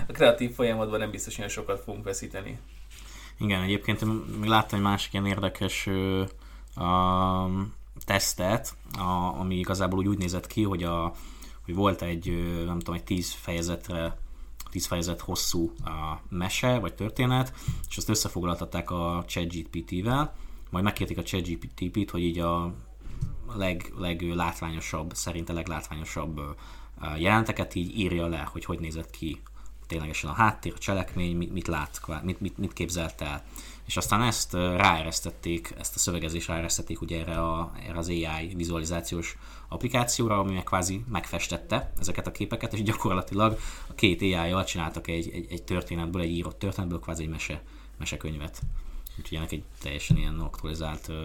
a 0.08 0.12
kreatív 0.12 0.52
folyamatban 0.52 1.00
nem 1.00 1.12
biztos, 1.12 1.38
hogy 1.38 1.50
sokat 1.50 1.80
fogunk 1.80 2.04
veszíteni. 2.04 2.60
Igen, 3.40 3.62
egyébként 3.62 4.06
még 4.40 4.50
láttam 4.50 4.80
egy 4.80 4.86
másik 4.86 5.14
ilyen 5.14 5.26
érdekes 5.26 5.88
a, 6.76 7.44
tesztet, 8.06 8.76
a, 8.98 9.40
ami 9.40 9.56
igazából 9.56 10.00
úgy, 10.00 10.08
úgy 10.08 10.18
nézett 10.18 10.48
ki, 10.48 10.64
hogy, 10.64 10.84
a, 10.84 11.14
hogy 11.66 11.76
volt 11.76 12.02
egy, 12.02 12.26
nem 12.66 12.80
tudom, 12.80 12.96
egy 12.96 13.04
tíz 13.04 13.32
fejezetre 13.32 14.18
tíz 14.70 14.86
fejezet 14.86 15.22
hosszú 15.22 15.74
a 15.84 16.20
mese, 16.30 16.80
vagy 16.80 16.94
történet, 16.94 17.54
és 17.90 17.98
azt 17.98 18.10
összefoglaltatták 18.10 18.92
a 18.92 19.24
ChatGPT-vel, 19.28 20.36
majd 20.70 20.84
megkérték 20.84 21.18
a 21.18 21.24
ChatGPT-t, 21.24 22.10
hogy 22.10 22.22
így 22.22 22.40
a 22.40 22.74
leg, 23.54 23.94
leglátványosabb, 23.98 25.14
szerint 25.14 25.50
a 25.50 25.54
leglátványosabb 25.54 26.42
jelenteket 27.18 27.76
így 27.76 28.00
írja 28.00 28.28
le, 28.28 28.50
hogy 28.52 28.66
hogy 28.66 28.80
nézett 28.80 29.10
ki 29.10 29.42
ténylegesen 29.88 30.30
a 30.30 30.34
háttér, 30.34 30.74
a 30.76 30.80
cselekmény, 30.80 31.38
mit, 31.38 31.52
mit 31.52 31.68
lát, 31.68 32.02
mit, 32.24 32.42
mit, 32.42 32.58
mit 32.58 32.74
képzelt 32.74 33.22
el. 33.22 33.44
És 33.86 33.98
aztán 33.98 34.22
ezt 34.22 34.54
ráeresztették, 34.54 35.74
ezt 35.78 35.96
a 35.96 36.00
szövegezést 36.00 36.48
ráeresztették 36.48 37.02
ugye 37.02 37.20
erre, 37.20 37.42
a, 37.42 37.72
erre 37.88 37.98
az 37.98 38.08
AI 38.08 38.54
vizualizációs 38.56 39.38
applikációra, 39.68 40.40
ami 40.40 40.54
meg 40.54 40.64
kvázi 40.64 41.04
megfestette 41.12 41.92
ezeket 42.00 42.28
a 42.28 42.32
képeket, 42.32 42.74
és 42.74 42.84
gyakorlatilag 42.84 43.58
a 43.88 43.94
két 43.94 44.22
AI-jal 44.22 44.64
csináltak 44.64 45.08
egy, 45.08 45.30
egy, 45.34 45.46
egy 45.50 45.64
történetből, 45.64 46.22
egy 46.22 46.32
írott 46.32 46.60
történetből 46.60 47.00
kvázi 47.00 47.24
egy 47.24 47.30
mese, 47.30 47.62
mesekönyvet. 47.98 48.62
Úgyhogy 49.20 49.38
ennek 49.38 49.52
egy 49.52 49.64
teljesen 49.82 50.18
ilyen 50.18 50.40
aktualizált 50.40 51.08
uh, 51.08 51.16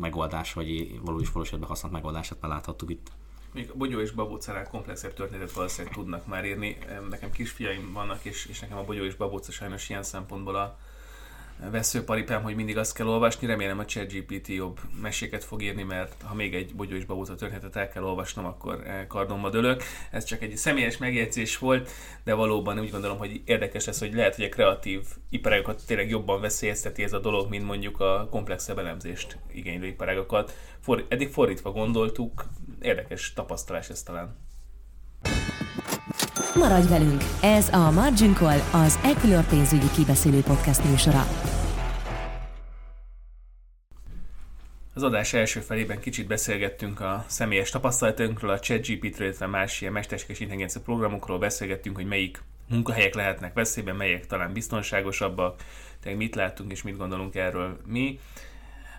megoldás, 0.00 0.52
vagy 0.52 1.00
valós 1.00 1.32
valóságban 1.32 1.68
használt 1.68 1.94
megoldását 1.94 2.38
beláthattuk 2.38 2.90
itt. 2.90 3.10
Még 3.52 3.70
Bogyó 3.74 4.00
és 4.00 4.10
Babócánál 4.10 4.68
komplexebb 4.68 5.14
történetet 5.14 5.52
valószínűleg 5.52 5.94
tudnak 5.94 6.26
már 6.26 6.44
írni. 6.44 6.78
Nekem 7.10 7.30
kisfiaim 7.30 7.92
vannak, 7.92 8.24
és, 8.24 8.46
és 8.46 8.60
nekem 8.60 8.78
a 8.78 8.84
Bogyó 8.84 9.04
és 9.04 9.14
Babóca 9.14 9.52
sajnos 9.52 9.88
ilyen 9.88 10.02
szempontból 10.02 10.56
a, 10.56 10.78
veszőparipám, 11.70 12.42
hogy 12.42 12.54
mindig 12.54 12.78
azt 12.78 12.94
kell 12.94 13.06
olvasni. 13.06 13.46
Remélem 13.46 13.78
a 13.78 13.84
ChatGPT 13.84 14.48
jobb 14.48 14.80
meséket 15.00 15.44
fog 15.44 15.62
írni, 15.62 15.82
mert 15.82 16.22
ha 16.22 16.34
még 16.34 16.54
egy 16.54 16.74
bogyó 16.74 16.96
és 16.96 17.04
babóta 17.04 17.34
történetet 17.34 17.76
el 17.76 17.88
kell 17.88 18.02
olvasnom, 18.02 18.44
akkor 18.44 18.82
kardomba 19.08 19.50
dölök. 19.50 19.82
Ez 20.10 20.24
csak 20.24 20.42
egy 20.42 20.56
személyes 20.56 20.96
megjegyzés 20.96 21.58
volt, 21.58 21.90
de 22.24 22.34
valóban 22.34 22.78
úgy 22.78 22.90
gondolom, 22.90 23.18
hogy 23.18 23.42
érdekes 23.44 23.84
lesz, 23.84 23.98
hogy 23.98 24.14
lehet, 24.14 24.34
hogy 24.34 24.44
a 24.44 24.48
kreatív 24.48 25.00
iparágokat 25.30 25.82
tényleg 25.86 26.08
jobban 26.08 26.40
veszélyezteti 26.40 27.02
ez 27.02 27.12
a 27.12 27.18
dolog, 27.18 27.48
mint 27.50 27.64
mondjuk 27.64 28.00
a 28.00 28.28
komplexebb 28.30 28.78
elemzést 28.78 29.38
igénylő 29.52 29.86
iparágokat. 29.86 30.56
For, 30.80 31.04
eddig 31.08 31.30
fordítva 31.30 31.70
gondoltuk, 31.70 32.44
érdekes 32.80 33.32
tapasztalás 33.32 33.88
ez 33.88 34.02
talán. 34.02 34.48
Maradj 36.54 36.88
velünk! 36.88 37.22
Ez 37.42 37.68
a 37.68 37.90
Margin 37.90 38.34
Call, 38.34 38.58
az 38.72 38.98
Equilor 39.04 39.44
pénzügyi 39.44 39.90
kibeszélő 39.94 40.40
podcast 40.40 40.84
műsora. 40.84 41.49
Az 45.00 45.06
adás 45.06 45.32
első 45.32 45.60
felében 45.60 46.00
kicsit 46.00 46.26
beszélgettünk 46.26 47.00
a 47.00 47.24
személyes 47.28 47.70
tapasztalatunkról, 47.70 48.50
a 48.50 48.58
ChatGPT-ről, 48.58 49.26
illetve 49.26 49.46
más 49.46 49.80
ilyen 49.80 49.92
mesterséges 49.92 50.40
intelligencia 50.40 50.80
programokról 50.80 51.38
beszélgettünk, 51.38 51.96
hogy 51.96 52.06
melyik 52.06 52.42
munkahelyek 52.68 53.14
lehetnek 53.14 53.52
veszélyben, 53.54 53.96
melyek 53.96 54.26
talán 54.26 54.52
biztonságosabbak, 54.52 55.62
tehát 56.00 56.18
mit 56.18 56.34
látunk 56.34 56.72
és 56.72 56.82
mit 56.82 56.96
gondolunk 56.96 57.34
erről 57.34 57.76
mi. 57.86 58.18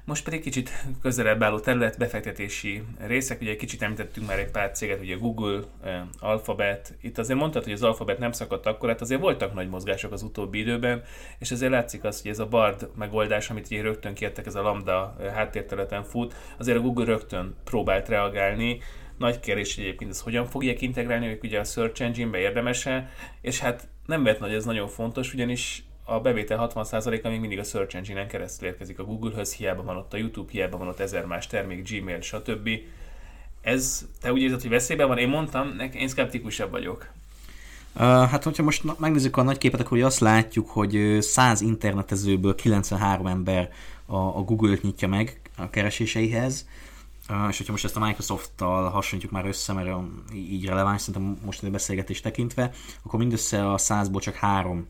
Most 0.06 0.24
pedig 0.24 0.42
kicsit 0.42 0.72
közelebb 1.02 1.44
álló 1.44 1.60
terület, 1.60 1.98
befektetési 1.98 2.84
részek, 3.00 3.42
ugye 3.42 3.50
egy 3.50 3.58
kicsit 3.58 3.82
említettünk 3.82 4.28
már 4.28 4.40
egy 4.40 4.52
pár 4.52 4.72
céget, 4.72 5.02
ugye 5.02 5.16
Google, 5.16 5.60
eh, 5.84 6.02
Alphabet, 6.20 6.94
itt 7.02 7.18
azért 7.18 7.40
mondtad, 7.40 7.64
hogy 7.64 7.74
az 7.74 7.84
Alphabet 7.84 8.20
nem 8.20 8.32
szakadt 8.32 8.66
akkor, 8.66 8.90
hát 8.90 9.02
azért 9.02 9.22
voltak 9.22 9.54
nagy 9.54 9.70
mozgások 9.70 10.12
az 10.12 10.24
utóbbi 10.24 10.60
időben, 10.60 11.04
és 11.40 11.52
azért 11.52 11.72
látszik 11.72 12.04
az, 12.04 12.22
hogy 12.22 12.32
ez 12.32 12.40
a 12.40 12.48
Bard 12.48 12.90
megoldás, 12.96 13.50
amit 13.50 13.66
ugye 13.66 13.82
rögtön 13.82 14.14
kértek, 14.14 14.46
ez 14.46 14.56
a 14.56 14.62
Lambda 14.62 15.16
eh, 15.20 15.34
háttérterületen 15.34 16.04
fut, 16.04 16.36
azért 16.58 16.78
a 16.78 16.82
Google 16.82 17.06
rögtön 17.06 17.56
próbált 17.64 18.08
reagálni, 18.08 18.80
nagy 19.18 19.40
kérdés 19.40 19.78
egyébként, 19.78 20.12
ez 20.12 20.22
hogyan 20.22 20.46
fogják 20.46 20.82
integrálni, 20.82 21.28
hogy 21.28 21.40
ugye 21.44 21.60
a 21.60 21.64
Search 21.64 22.02
Engine-be 22.02 22.38
érdemese, 22.38 23.10
és 23.42 23.60
hát 23.60 23.88
nem 24.06 24.24
vett 24.24 24.40
nagy, 24.40 24.54
ez 24.54 24.66
nagyon 24.66 24.88
fontos, 24.88 25.34
ugyanis 25.34 25.84
a 26.04 26.20
bevétel 26.20 26.72
60%-a 26.76 27.30
még 27.30 27.40
mindig 27.40 27.60
a 27.60 27.64
Search 27.64 27.96
Engine-en 27.96 28.28
keresztül 28.28 28.68
érkezik 28.68 29.00
a 29.00 29.04
Google-höz, 29.04 29.54
hiába 29.54 29.84
van 29.84 29.98
ott 29.98 30.14
a 30.14 30.18
YouTube, 30.18 30.52
hiába 30.52 30.78
van 30.78 30.88
ott 30.88 31.00
ezer 31.00 31.26
más 31.26 31.48
termék, 31.48 31.90
Gmail, 31.90 32.22
stb. 32.22 32.70
Ez, 33.62 34.06
te 34.22 34.32
úgy 34.32 34.42
érzed, 34.42 34.62
hogy 34.62 34.70
veszélyben 34.70 35.08
van? 35.08 35.18
Én 35.18 35.30
mondtam, 35.30 35.80
én 35.94 36.08
szkeptikusabb 36.08 36.72
vagyok. 36.72 37.08
Uh, 37.96 38.02
hát, 38.02 38.44
hogyha 38.44 38.64
most 38.64 39.00
megnézzük 39.00 39.38
a 39.38 39.42
nagy 39.42 39.58
képet, 39.58 39.80
akkor 39.80 40.02
azt 40.02 40.20
látjuk, 40.20 40.70
hogy 40.70 41.18
100 41.20 41.62
internetezőből 41.62 42.56
93 42.56 43.28
ember 43.28 43.70
a, 44.06 44.16
a 44.16 44.42
Google-t 44.42 44.82
nyitja 44.82 45.08
meg 45.08 45.42
a 45.58 45.70
kereséseihez, 45.70 46.68
uh, 47.30 47.36
és 47.50 47.58
hogyha 47.58 47.72
most 47.72 47.86
ezt 47.86 47.96
a 47.96 48.00
Microsoft-tal 48.00 48.90
hasonlítjuk 48.90 49.34
már 49.34 49.46
össze, 49.46 49.74
mert 49.74 49.90
így 50.34 50.66
releváns 50.66 51.02
szerintem 51.02 51.38
mostani 51.46 51.72
beszélgetés 51.72 52.22
tekintve, 52.22 52.72
akkor 53.04 53.20
mindössze 53.20 53.72
a 53.72 53.78
100-ból 53.78 54.22
csak 54.22 54.36
három 54.36 54.88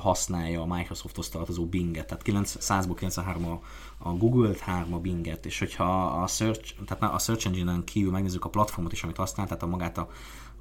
használja 0.00 0.60
a 0.60 0.66
Microsofthoz 0.66 1.28
tartozó 1.28 1.66
Binget, 1.66 2.06
tehát 2.06 2.22
100-ból 2.26 2.94
93 2.94 3.46
a, 3.46 3.60
a 3.98 4.12
Google-t, 4.12 4.58
3 4.58 4.94
a 4.94 4.98
Binget, 4.98 5.46
és 5.46 5.58
hogyha 5.58 6.06
a 6.06 6.26
Search, 6.26 6.74
tehát 6.86 7.14
a 7.14 7.18
Search 7.18 7.46
Engine-en 7.46 7.84
kívül 7.84 8.10
megnézzük 8.10 8.44
a 8.44 8.48
platformot 8.48 8.92
is, 8.92 9.02
amit 9.02 9.16
használ, 9.16 9.46
tehát 9.46 9.62
a 9.62 9.66
magát 9.66 9.98
a, 9.98 10.08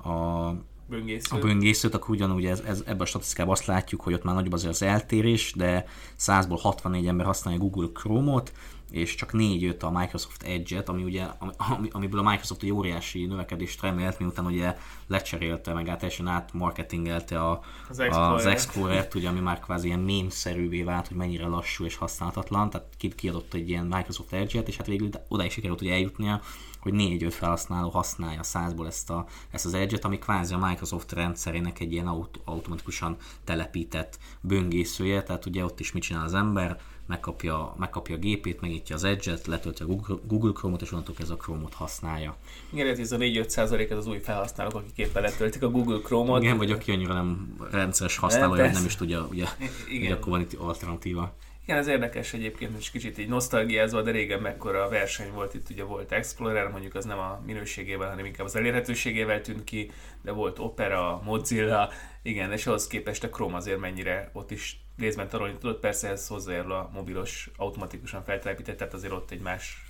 a 0.10 0.56
böngésző. 0.92 1.36
a 1.36 1.40
böngészőt, 1.40 1.94
akkor 1.94 2.10
ugyanúgy 2.10 2.46
ez, 2.46 2.60
ez, 2.60 2.84
ebben 2.86 3.02
a 3.02 3.06
statisztikában 3.06 3.54
azt 3.54 3.66
látjuk, 3.66 4.02
hogy 4.02 4.14
ott 4.14 4.24
már 4.24 4.36
nagyobb 4.36 4.54
azért 4.54 4.74
az 4.74 4.82
eltérés, 4.82 5.54
de 5.56 5.86
100-ból 6.20 6.60
64 6.62 7.08
ember 7.08 7.26
használja 7.26 7.60
Google 7.60 7.88
Chrome-ot, 7.94 8.52
és 8.92 9.16
csak 9.16 9.34
négy 9.34 9.62
jött 9.62 9.84
a 9.84 9.92
Microsoft 9.92 10.44
Edge-et, 10.44 10.90
ami 10.90 11.04
ugye, 11.04 11.28
ami, 11.58 11.88
amiből 11.92 12.20
a 12.20 12.30
Microsoft 12.30 12.64
egy 12.64 12.72
óriási 12.72 13.26
növekedést 13.26 13.82
remélt, 13.82 14.20
miután 14.20 14.46
ugye 14.46 14.78
lecserélte, 15.08 15.74
meg 15.74 15.86
teljesen 15.86 16.28
átmarketingelte 16.28 17.40
a, 17.40 17.62
az, 17.90 18.00
Explorer. 18.00 18.34
az 18.34 18.46
Explorer-t, 18.46 19.16
ugye, 19.16 19.30
ami 19.30 19.40
már 19.40 19.60
kvázi 19.60 19.88
ilyen 19.88 20.00
mém-szerűvé 20.00 20.84
vált, 20.84 21.08
hogy 21.08 21.18
mennyire 21.18 21.48
lassú 21.48 21.86
és 21.86 21.96
használhatatlan, 21.96 22.70
tehát 22.70 22.88
kiadott 23.16 23.54
egy 23.54 23.70
ilyen 23.70 23.86
Microsoft 23.86 24.34
Edge-et, 24.34 24.68
és 24.68 24.78
hát 24.78 24.88
végül 24.88 25.10
oda 25.28 25.46
is 25.46 25.54
sikerült 25.54 25.82
ugye 25.82 25.94
eljutnia, 25.94 26.42
hogy 26.82 26.94
négy-öt 26.94 27.34
felhasználó 27.34 27.89
használja 27.89 28.44
százból 28.44 28.88
ezt, 28.88 29.10
a, 29.10 29.26
ezt 29.52 29.65
az 29.65 29.74
Edge-et, 29.74 30.06
ami 30.06 30.20
kvázi 30.20 30.54
a 30.54 30.67
Microsoft 30.67 31.12
rendszerének 31.12 31.80
egy 31.80 31.91
ilyen 31.91 32.08
aut- 32.08 32.39
automatikusan 32.46 33.15
telepített 33.44 34.17
böngészője, 34.41 35.24
tehát 35.24 35.46
ugye 35.46 35.63
ott 35.63 35.80
is 35.80 35.91
mit 35.91 36.04
csinál 36.04 36.24
az 36.24 36.34
ember, 36.34 36.80
megkapja, 37.12 37.76
megkapja 37.78 38.15
a 38.15 38.20
gépét, 38.20 38.62
megnyitja 38.62 38.96
az 38.96 39.04
Edge-et, 39.04 39.48
letölti 39.48 39.84
a 39.84 39.86
Google, 39.86 40.15
Google 40.28 40.52
Chrome-ot, 40.52 40.82
és 40.82 40.91
onnantól 40.91 41.15
ez 41.20 41.30
a 41.30 41.36
Chrome-ot 41.36 41.74
használja. 41.74 42.36
Igen, 42.70 42.88
ez 42.88 43.12
a 43.12 43.17
4-5 43.17 43.48
százalék 43.48 43.91
az 43.91 44.08
új 44.08 44.17
felhasználók, 44.17 44.74
akik 44.74 44.98
éppen 44.98 45.22
letöltik 45.22 45.63
a 45.63 45.70
Google 45.70 46.00
Chrome-ot. 46.00 46.41
Igen, 46.41 46.58
vagy 46.58 46.72
aki 46.72 46.91
annyira 46.91 47.13
nem 47.13 47.56
rendszeres 47.72 48.17
használója, 48.17 48.63
hogy 48.63 48.74
nem 48.74 48.86
is 48.86 48.96
tudja, 48.96 49.28
ugye, 49.30 49.46
Igen. 49.89 50.04
hogy 50.04 50.12
akkor 50.12 50.30
van 50.30 50.41
itt 50.41 50.54
alternatíva. 50.54 51.34
Igen, 51.72 51.84
ez 51.84 51.90
érdekes 51.90 52.34
egyébként, 52.34 52.78
és 52.78 52.92
kicsit 52.92 53.18
így 53.18 53.28
nosztalgiázva, 53.28 54.02
de 54.02 54.12
régen 54.12 54.40
mekkora 54.40 54.90
verseny 54.90 55.32
volt 55.32 55.54
itt, 55.54 55.70
ugye 55.70 55.84
volt 55.84 56.12
Explorer, 56.12 56.68
mondjuk 56.68 56.96
az 56.96 57.06
nem 57.06 57.20
a 57.20 57.42
minőségével, 57.46 58.10
hanem 58.10 58.26
inkább 58.26 58.46
az 58.46 58.56
elérhetőségével 58.56 59.42
tűnt 59.42 59.64
ki, 59.64 59.92
de 60.22 60.32
volt 60.32 60.60
Opera, 60.60 61.22
Mozilla, 61.24 61.90
igen, 62.22 62.52
és 62.52 62.68
ahhoz 62.68 62.88
képest 62.88 63.24
a 63.24 63.30
Chrome 63.30 63.56
azért 63.56 63.80
mennyire 63.80 64.30
ott 64.34 64.52
is 64.52 64.80
részben 64.98 65.30
tarolni 65.30 65.58
tudott, 65.58 65.80
persze 65.80 66.10
ez 66.10 66.28
hozzájárul 66.28 66.72
a 66.72 66.90
mobilos 66.94 67.50
automatikusan 67.58 68.24
feltelepített, 68.24 68.78
tehát 68.78 68.94
azért 68.94 69.14
ott 69.14 69.32
egy 69.32 69.42
más 69.42 69.86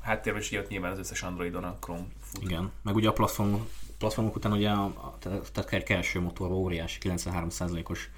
háttérben 0.00 0.42
is 0.42 0.52
ott 0.52 0.68
nyilván 0.68 0.92
az 0.92 0.98
összes 0.98 1.22
Androidon 1.22 1.64
a 1.64 1.76
Chrome 1.80 2.06
fut. 2.20 2.42
Igen, 2.42 2.72
meg 2.82 2.94
ugye 2.94 3.08
a 3.08 3.12
platform, 3.12 3.54
platformok 3.98 4.36
után 4.36 4.52
ugye 4.52 4.70
a, 4.70 4.84
a, 4.84 5.18
tehát 5.52 5.82
kereső 5.82 6.20
motor 6.20 6.50
óriási 6.50 6.98
93%-os 7.02 8.10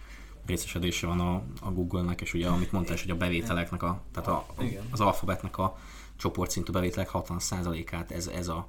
részesedése 0.48 1.06
van 1.06 1.20
a, 1.20 1.42
a 1.61 1.70
Google-nek, 1.70 2.20
és 2.20 2.34
ugye 2.34 2.48
amit 2.48 2.72
mondtál, 2.72 2.96
hogy 3.00 3.11
a 3.11 3.16
bevételeknek, 3.16 3.82
a, 3.82 4.02
tehát 4.12 4.28
a, 4.28 4.46
a, 4.56 4.62
az 4.90 5.00
alfabetnek 5.00 5.58
a 5.58 5.78
csoportszintű 6.16 6.72
bevételek 6.72 7.11
60%-át 7.12 8.11
ez, 8.11 8.26
ez 8.26 8.48
a, 8.48 8.66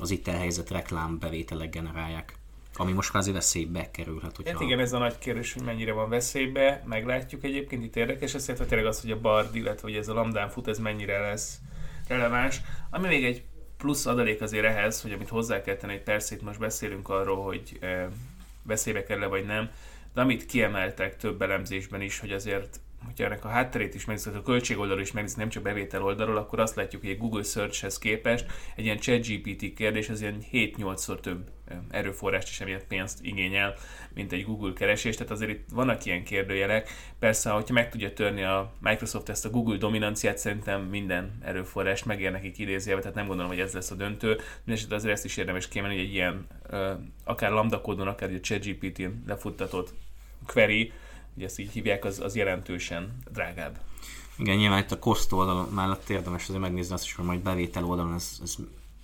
az 0.00 0.10
itt 0.10 0.28
elhelyezett 0.28 0.70
reklám 0.70 1.18
bevételek 1.18 1.70
generálják. 1.70 2.36
Ami 2.74 2.92
most 2.92 3.10
kvázi 3.10 3.32
veszélybe 3.32 3.90
kerülhet. 3.90 4.36
Hogyha... 4.36 4.52
Hát 4.52 4.60
igen, 4.60 4.78
ez 4.78 4.92
a 4.92 4.98
nagy 4.98 5.18
kérdés, 5.18 5.52
hogy 5.52 5.62
mennyire 5.62 5.92
van 5.92 6.08
veszélybe, 6.08 6.82
meglátjuk 6.86 7.44
egyébként, 7.44 7.84
itt 7.84 7.96
érdekes 7.96 8.34
ez, 8.34 8.46
hogy 8.46 8.66
tényleg 8.66 8.86
az, 8.86 9.00
hogy 9.00 9.10
a 9.10 9.20
Bard, 9.20 9.54
illetve 9.54 9.88
hogy 9.88 9.96
ez 9.96 10.08
a 10.08 10.14
lambdán 10.14 10.48
fut, 10.48 10.68
ez 10.68 10.78
mennyire 10.78 11.20
lesz 11.20 11.58
releváns. 12.08 12.60
Ami 12.90 13.06
még 13.06 13.24
egy 13.24 13.44
plusz 13.76 14.06
adalék 14.06 14.40
azért 14.40 14.64
ehhez, 14.64 15.02
hogy 15.02 15.12
amit 15.12 15.28
hozzá 15.28 15.62
kell 15.62 15.76
tenni, 15.76 15.92
hogy 15.92 16.02
persze 16.02 16.34
itt 16.34 16.42
most 16.42 16.58
beszélünk 16.58 17.08
arról, 17.08 17.44
hogy 17.44 17.78
e, 17.80 18.08
veszélybe 18.62 19.04
kerül 19.04 19.28
vagy 19.28 19.44
nem, 19.44 19.70
de 20.14 20.20
amit 20.20 20.46
kiemeltek 20.46 21.16
több 21.16 21.42
elemzésben 21.42 22.00
is, 22.00 22.18
hogy 22.18 22.32
azért 22.32 22.80
hogyha 23.04 23.24
ennek 23.24 23.44
a 23.44 23.48
hátterét 23.48 23.94
is 23.94 24.04
megnézzük, 24.04 24.34
a 24.34 24.42
költség 24.42 24.78
oldalról 24.78 25.02
is 25.02 25.12
megnézzük, 25.12 25.38
nem 25.38 25.48
csak 25.48 25.62
bevétel 25.62 26.02
oldalról, 26.02 26.36
akkor 26.36 26.60
azt 26.60 26.74
látjuk, 26.74 27.02
hogy 27.02 27.10
egy 27.10 27.18
Google 27.18 27.42
Searchhez 27.42 27.98
képest 27.98 28.46
egy 28.76 28.84
ilyen 28.84 28.98
ChatGPT 28.98 29.74
kérdés 29.74 30.08
az 30.08 30.20
ilyen 30.20 30.42
7-8-szor 30.52 31.20
több 31.20 31.50
erőforrást 31.90 32.48
és 32.48 32.60
emiatt 32.60 32.84
pénzt 32.84 33.18
igényel, 33.22 33.74
mint 34.14 34.32
egy 34.32 34.44
Google 34.44 34.72
keresés, 34.72 35.16
tehát 35.16 35.32
azért 35.32 35.50
itt 35.50 35.68
vannak 35.72 36.04
ilyen 36.04 36.24
kérdőjelek. 36.24 36.90
Persze, 37.18 37.50
hogyha 37.50 37.74
meg 37.74 37.90
tudja 37.90 38.12
törni 38.12 38.42
a 38.42 38.72
Microsoft 38.80 39.28
ezt 39.28 39.44
a 39.44 39.50
Google 39.50 39.76
dominanciát, 39.76 40.38
szerintem 40.38 40.82
minden 40.82 41.38
erőforrást 41.42 42.04
megér 42.04 42.30
nekik 42.30 42.58
idézélve, 42.58 43.00
tehát 43.00 43.16
nem 43.16 43.26
gondolom, 43.26 43.50
hogy 43.50 43.60
ez 43.60 43.72
lesz 43.72 43.90
a 43.90 43.94
döntő. 43.94 44.40
Mindenesetre 44.56 44.96
azért 44.96 45.12
ezt 45.12 45.24
is 45.24 45.36
érdemes 45.36 45.68
kiemelni, 45.68 45.96
hogy 45.96 46.06
egy 46.06 46.14
ilyen 46.14 46.46
akár 47.24 47.50
lambda 47.50 47.80
kódon, 47.80 48.06
akár 48.06 48.30
a 48.32 48.40
ChatGPT-n 48.40 49.22
lefuttatott 49.26 49.94
query, 50.46 50.92
ugye 51.36 51.44
ezt 51.44 51.58
így 51.58 51.72
hívják, 51.72 52.04
az, 52.04 52.20
az 52.20 52.36
jelentősen 52.36 53.16
drágább. 53.32 53.78
Igen, 54.38 54.56
nyilván 54.56 54.82
itt 54.82 54.92
a 54.92 54.98
cost 54.98 55.32
oldal 55.32 55.66
mellett 55.66 56.08
érdemes 56.08 56.42
azért 56.42 56.60
megnézni 56.60 56.94
azt 56.94 57.04
is, 57.04 57.14
hogy 57.14 57.24
majd 57.24 57.40
bevétel 57.40 57.84
oldalon 57.84 58.14
ez, 58.14 58.38
ez 58.42 58.56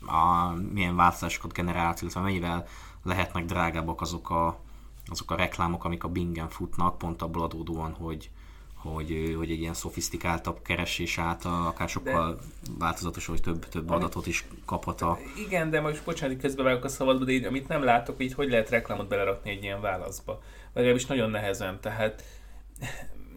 a, 0.08 0.54
milyen 0.72 0.96
változásokat 0.96 1.52
generált, 1.52 2.00
illetve 2.00 2.20
mennyivel 2.20 2.66
lehetnek 3.02 3.44
drágábbak 3.44 4.00
azok 4.00 4.30
a, 4.30 4.58
azok 5.06 5.30
a 5.30 5.34
reklámok, 5.34 5.84
amik 5.84 6.04
a 6.04 6.08
Bingen 6.08 6.48
futnak, 6.48 6.98
pont 6.98 7.22
abból 7.22 7.42
adódóan, 7.42 7.92
hogy, 7.92 8.30
hogy, 8.74 9.34
hogy 9.36 9.50
egy 9.50 9.60
ilyen 9.60 9.74
szofisztikáltabb 9.74 10.62
keresés 10.62 11.18
által 11.18 11.66
akár 11.66 11.88
sokkal 11.88 12.34
de, 12.34 12.40
változatos, 12.78 13.26
hogy 13.26 13.40
több, 13.40 13.68
több 13.68 13.90
adatot 13.90 14.26
is 14.26 14.46
kaphat 14.64 15.00
a... 15.00 15.18
Igen, 15.46 15.70
de 15.70 15.80
most 15.80 16.04
bocsánat, 16.04 16.40
közben 16.40 16.64
vágok 16.64 16.84
a 16.84 16.88
szabadba, 16.88 17.24
de 17.24 17.32
így, 17.32 17.44
amit 17.44 17.68
nem 17.68 17.82
látok, 17.82 18.16
hogy 18.16 18.32
hogy 18.32 18.50
lehet 18.50 18.70
reklámot 18.70 19.08
belerakni 19.08 19.50
egy 19.50 19.62
ilyen 19.62 19.80
válaszba. 19.80 20.42
Legalábbis 20.72 21.06
nagyon 21.06 21.30
nehezen, 21.30 21.80
tehát 21.80 22.24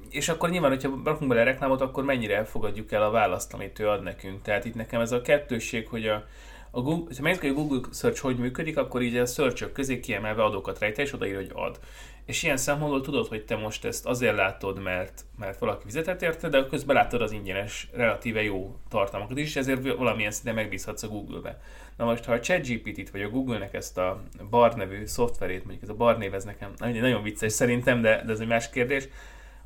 és 0.10 0.30
akkor 0.30 0.50
nyilván, 0.50 0.72
hogyha 0.72 1.00
rakunk 1.04 1.30
bele 1.30 1.44
reklámot, 1.44 1.82
akkor 1.82 2.04
mennyire 2.04 2.36
elfogadjuk 2.36 2.92
el 2.92 3.04
a 3.04 3.12
választ, 3.12 3.54
amit 3.54 3.80
ő 3.80 3.90
ad 3.90 4.04
nekünk. 4.04 4.42
Tehát 4.42 4.66
itt 4.66 4.76
nekem 4.76 5.02
ez 5.02 5.12
a 5.12 5.22
kettősség, 5.22 5.88
hogy 5.88 6.08
a, 6.08 6.26
a 6.72 6.82
Google, 6.82 7.16
ha 7.16 7.22
megnézzük, 7.22 7.42
hogy 7.42 7.50
a 7.50 7.68
Google 7.68 7.90
Search 7.94 8.22
hogy 8.22 8.38
működik, 8.38 8.78
akkor 8.78 9.02
így 9.02 9.18
a 9.18 9.26
search 9.26 9.72
közé 9.72 10.00
kiemelve 10.00 10.44
adókat 10.44 10.80
rejte, 10.80 11.02
és 11.02 11.14
odaír, 11.14 11.36
hogy 11.36 11.52
ad. 11.54 11.80
És 12.26 12.44
ilyen 12.44 12.58
szempontból 12.58 13.02
tudod, 13.02 13.28
hogy 13.28 13.46
te 13.46 13.56
most 13.56 13.86
ezt 13.86 14.06
azért 14.06 14.36
látod, 14.36 14.82
mert, 14.82 15.26
mert 15.40 15.60
valaki 15.60 15.84
fizetett 15.86 16.22
érte, 16.22 16.50
de 16.50 16.66
közben 16.66 16.96
látod 16.96 17.22
az 17.22 17.32
ingyenes, 17.32 17.88
relatíve 17.94 18.44
jó 18.44 18.76
tartalmakat 18.90 19.38
is, 19.38 19.56
ezért 19.56 19.96
valamilyen 19.98 20.32
szinten 20.32 20.56
megbízhatsz 20.56 21.04
a 21.04 21.08
Google-be. 21.08 21.62
Na 21.98 22.06
most, 22.06 22.26
ha 22.26 22.34
a 22.34 22.40
ChatGPT-t 22.40 23.10
vagy 23.10 23.22
a 23.22 23.30
Google-nek 23.30 23.74
ezt 23.74 23.98
a 23.98 24.22
Bar 24.50 24.74
nevű 24.74 25.06
szoftverét, 25.06 25.64
mondjuk 25.64 25.84
ez 25.84 25.90
a 25.90 25.94
Bar 25.94 26.18
név, 26.18 26.34
ez 26.34 26.44
nekem 26.44 26.74
nagyon 26.78 27.24
vicces 27.24 27.52
szerintem, 27.52 28.02
de, 28.02 28.24
de 28.26 28.32
ez 28.32 28.40
egy 28.40 28.48
más 28.48 28.70
kérdés, 28.70 29.08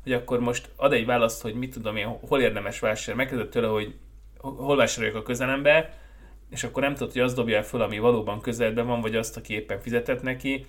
hogy 0.02 0.12
akkor 0.12 0.40
most 0.40 0.68
ad 0.76 0.92
egy 0.92 1.06
választ, 1.06 1.42
hogy 1.42 1.54
mit 1.54 1.72
tudom 1.72 1.96
én, 1.96 2.06
hol 2.06 2.40
érdemes 2.40 2.78
vásárolni. 2.78 3.22
Megkezdett 3.22 3.50
tőle, 3.50 3.66
hogy 3.68 3.94
hol 4.38 4.76
vásároljak 4.76 5.16
a 5.16 5.22
közelembe, 5.22 5.94
és 6.50 6.64
akkor 6.64 6.82
nem 6.82 6.94
tudod, 6.94 7.12
hogy 7.12 7.22
azt 7.22 7.34
dobja 7.34 7.62
föl, 7.62 7.80
ami 7.80 7.98
valóban 7.98 8.40
közelben 8.40 8.86
van, 8.86 9.00
vagy 9.00 9.16
azt, 9.16 9.36
aki 9.36 9.54
éppen 9.54 9.80
fizetett 9.80 10.22
neki, 10.22 10.66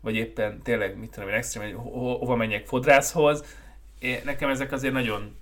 vagy 0.00 0.14
éppen 0.14 0.62
tényleg, 0.62 0.98
mit 0.98 1.10
tudom 1.10 1.28
én, 1.28 1.34
extrém, 1.34 1.62
hogy 1.62 1.74
ho- 1.74 2.18
hova 2.18 2.36
menjek 2.36 2.66
fodrászhoz. 2.66 3.44
Nekem 4.24 4.50
ezek 4.50 4.72
azért 4.72 4.92
nagyon 4.92 5.36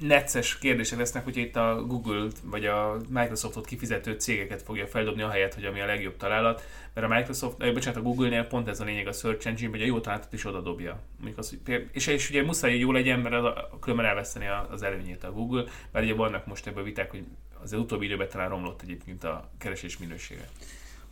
necces 0.00 0.58
kérdések 0.58 0.98
lesznek, 0.98 1.24
hogy 1.24 1.36
itt 1.36 1.56
a 1.56 1.82
Google 1.86 2.26
vagy 2.42 2.66
a 2.66 2.96
Microsoftot 3.08 3.66
kifizető 3.66 4.12
cégeket 4.12 4.62
fogja 4.62 4.86
feldobni 4.86 5.22
a 5.22 5.28
helyet, 5.28 5.54
hogy 5.54 5.64
ami 5.64 5.80
a 5.80 5.86
legjobb 5.86 6.16
találat, 6.16 6.62
mert 6.94 7.06
a 7.06 7.14
Microsoft, 7.14 7.58
vagy 7.58 7.72
bocsánat, 7.72 8.00
a 8.00 8.02
Google-nél 8.02 8.44
pont 8.44 8.68
ez 8.68 8.80
a 8.80 8.84
lényeg 8.84 9.06
a 9.06 9.12
Search 9.12 9.46
Engine, 9.46 9.70
hogy 9.70 9.82
a 9.82 9.84
jó 9.84 10.00
találatot 10.00 10.32
is 10.32 10.44
oda 10.44 10.60
dobja. 10.60 11.00
Az, 11.36 11.58
és, 11.92 12.06
és 12.06 12.30
ugye 12.30 12.42
muszáj 12.42 12.78
jó 12.78 12.92
legyen, 12.92 13.18
mert 13.20 13.34
az, 13.34 13.52
különben 13.80 14.06
elveszteni 14.06 14.46
az 14.70 14.82
előnyét 14.82 15.24
a 15.24 15.32
Google, 15.32 15.64
mert 15.90 16.04
ugye 16.04 16.14
vannak 16.14 16.46
most 16.46 16.66
ebből 16.66 16.84
viták, 16.84 17.10
hogy 17.10 17.24
az 17.64 17.72
utóbbi 17.72 18.04
időben 18.04 18.28
talán 18.28 18.48
romlott 18.48 18.82
egyébként 18.82 19.24
a 19.24 19.50
keresés 19.58 19.98
minősége. 19.98 20.48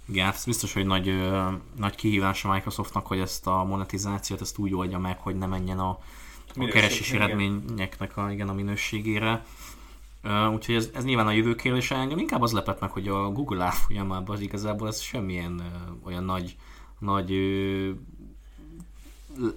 Igen, 0.05 0.25
hát 0.25 0.35
ez 0.35 0.45
biztos, 0.45 0.73
hogy 0.73 0.87
nagy, 0.87 1.09
ö, 1.09 1.49
nagy 1.77 1.95
kihívás 1.95 2.45
a 2.45 2.53
Microsoftnak, 2.53 3.07
hogy 3.07 3.19
ezt 3.19 3.47
a 3.47 3.65
monetizációt 3.65 4.41
ezt 4.41 4.59
úgy 4.59 4.75
oldja 4.75 4.99
meg, 4.99 5.19
hogy 5.19 5.37
ne 5.37 5.47
menjen 5.47 5.79
a, 5.79 5.99
a 6.57 6.65
keresési 6.65 7.17
eredményeknek 7.17 8.17
a, 8.17 8.31
igen, 8.31 8.49
a 8.49 8.53
minőségére. 8.53 9.45
Uh, 10.25 10.53
úgyhogy 10.53 10.75
ez, 10.75 10.91
ez 10.95 11.05
nyilván 11.05 11.27
a 11.27 11.33
jövő 11.33 11.55
kérdése. 11.55 11.95
Engem 11.95 12.19
inkább 12.19 12.43
az 12.43 12.53
lepett 12.53 12.81
meg, 12.81 12.91
hogy 12.91 13.09
a 13.09 13.31
Google 13.31 13.65
árfolyamában 13.65 14.41
igazából 14.41 14.89
ez 14.89 15.01
semmilyen 15.01 15.53
uh, 15.53 16.07
olyan 16.07 16.25
nagy, 16.25 16.57
nagy 16.99 17.31
uh, 17.31 17.89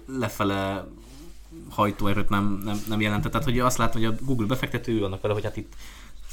lefele 0.06 0.86
hajtóerőt 1.70 2.28
nem, 2.28 2.60
nem, 2.64 2.78
nem 2.88 3.00
jelentett. 3.00 3.30
Tehát, 3.30 3.46
hogy 3.46 3.58
azt 3.58 3.78
látom, 3.78 4.02
hogy 4.02 4.14
a 4.14 4.24
Google 4.24 4.46
befektető 4.46 5.04
annak 5.04 5.20
vele, 5.20 5.34
hogy 5.34 5.44
hát 5.44 5.56
itt 5.56 5.74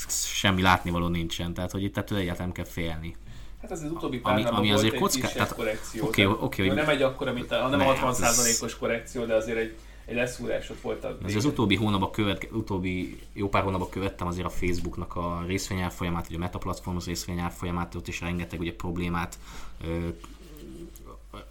semmi 0.07 0.61
látnivaló 0.61 1.07
nincsen, 1.07 1.53
tehát 1.53 1.71
hogy 1.71 1.83
itt 1.83 1.97
ettől 1.97 2.17
egyáltalán 2.17 2.51
nem 2.53 2.63
kell 2.63 2.73
félni. 2.73 3.15
Hát 3.61 3.71
ez 3.71 3.83
az 3.83 3.91
utóbbi 3.91 4.19
pár 4.19 4.33
ami, 4.33 4.43
ami 4.43 4.71
azért 4.71 4.95
kocka, 4.95 5.27
tehát, 5.27 5.55
korrekció. 5.55 6.05
Okay, 6.05 6.25
oké. 6.25 6.63
Okay, 6.63 6.75
nem 6.75 6.89
egy 6.89 7.01
akkora, 7.01 7.33
mint 7.33 7.51
a, 7.51 7.67
nem 7.67 7.79
ne, 7.79 7.85
60%-os 7.87 8.77
korrekció, 8.77 9.25
de 9.25 9.33
azért 9.33 9.57
egy, 9.57 9.75
egy 10.05 10.15
leszúrásot 10.15 10.81
volt. 10.81 11.03
Az, 11.03 11.35
az 11.35 11.45
utóbbi 11.45 11.75
hónapban 11.75 12.11
követ, 12.11 12.47
utóbbi 12.51 13.19
jó 13.33 13.49
pár 13.49 13.63
hónapban 13.63 13.89
követtem 13.89 14.27
azért 14.27 14.45
a 14.45 14.49
Facebooknak 14.49 15.15
a 15.15 15.43
részvényárfolyamát, 15.47 16.27
ugye 16.27 16.35
a 16.35 16.39
Meta 16.39 16.57
platform 16.57 16.97
részvényárfolyamát, 17.05 17.95
ott 17.95 18.07
is 18.07 18.21
rengeteg 18.21 18.59
ugye 18.59 18.73
problémát, 18.73 19.37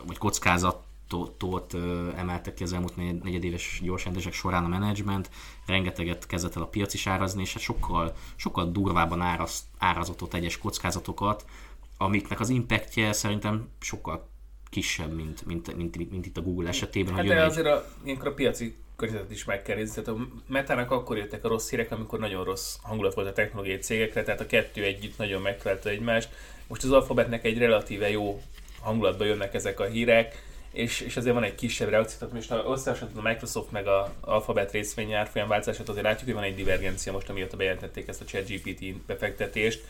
vagy 0.06 0.18
kockázat 0.18 0.82
tot 1.38 1.74
emeltek 2.16 2.54
ki 2.54 2.62
az 2.62 2.72
elmúlt 2.72 3.22
negyedéves 3.22 3.80
gyorsjelentések 3.82 4.32
során 4.32 4.64
a 4.64 4.68
menedzsment, 4.68 5.30
rengeteget 5.66 6.26
kezdett 6.26 6.56
el 6.56 6.62
a 6.62 6.66
piac 6.66 6.94
is 6.94 7.06
árazni, 7.06 7.42
és 7.42 7.52
hát 7.52 7.62
sokkal, 7.62 8.12
sokkal 8.36 8.70
durvábban 8.70 9.20
áraz, 9.20 9.62
árazott 9.78 10.22
ott 10.22 10.34
egyes 10.34 10.58
kockázatokat, 10.58 11.44
amiknek 11.96 12.40
az 12.40 12.48
impactje 12.48 13.12
szerintem 13.12 13.68
sokkal 13.80 14.28
kisebb, 14.70 15.14
mint, 15.14 15.46
mint, 15.46 15.76
mint, 15.76 15.96
mint, 15.96 16.10
mint 16.10 16.26
itt 16.26 16.36
a 16.36 16.42
Google 16.42 16.68
esetében. 16.68 17.14
Hát 17.14 17.26
hogy 17.26 17.34
de 17.34 17.44
azért 17.44 17.66
a, 17.66 17.84
ilyenkor 18.04 18.26
a 18.26 18.34
piaci 18.34 18.74
környezetet 18.96 19.30
is 19.30 19.44
meg 19.44 19.62
kell 19.62 19.76
nézni. 19.76 20.02
Tehát 20.02 20.20
a 20.20 20.26
Metának 20.46 20.90
akkor 20.90 21.16
jöttek 21.16 21.44
a 21.44 21.48
rossz 21.48 21.70
hírek, 21.70 21.90
amikor 21.90 22.18
nagyon 22.18 22.44
rossz 22.44 22.76
hangulat 22.82 23.14
volt 23.14 23.28
a 23.28 23.32
technológiai 23.32 23.78
cégekre, 23.78 24.22
tehát 24.22 24.40
a 24.40 24.46
kettő 24.46 24.82
együtt 24.82 25.18
nagyon 25.18 25.42
megfelelte 25.42 25.90
egymást. 25.90 26.28
Most 26.66 26.84
az 26.84 26.90
Alphabetnek 26.90 27.44
egy 27.44 27.58
relatíve 27.58 28.10
jó 28.10 28.42
hangulatban 28.80 29.26
jönnek 29.26 29.54
ezek 29.54 29.80
a 29.80 29.84
hírek, 29.84 30.51
és, 30.72 31.00
és 31.00 31.16
azért 31.16 31.34
van 31.34 31.44
egy 31.44 31.54
kisebb 31.54 31.88
reakció, 31.88 32.18
tehát 32.18 32.34
most 32.34 32.48
ha 32.48 32.72
összehasonlítod 32.72 33.24
a 33.24 33.28
Microsoft 33.28 33.70
meg 33.70 33.86
a 33.86 34.14
Alphabet 34.20 34.72
részvény 34.72 35.12
árfolyam 35.12 35.48
változását, 35.48 35.88
azért 35.88 36.04
látjuk, 36.04 36.24
hogy 36.24 36.34
van 36.34 36.42
egy 36.42 36.54
divergencia 36.54 37.12
most, 37.12 37.28
amiatt 37.28 37.56
bejelentették 37.56 38.08
ezt 38.08 38.20
a 38.20 38.24
ChatGPT 38.24 38.96
befektetést. 38.96 39.84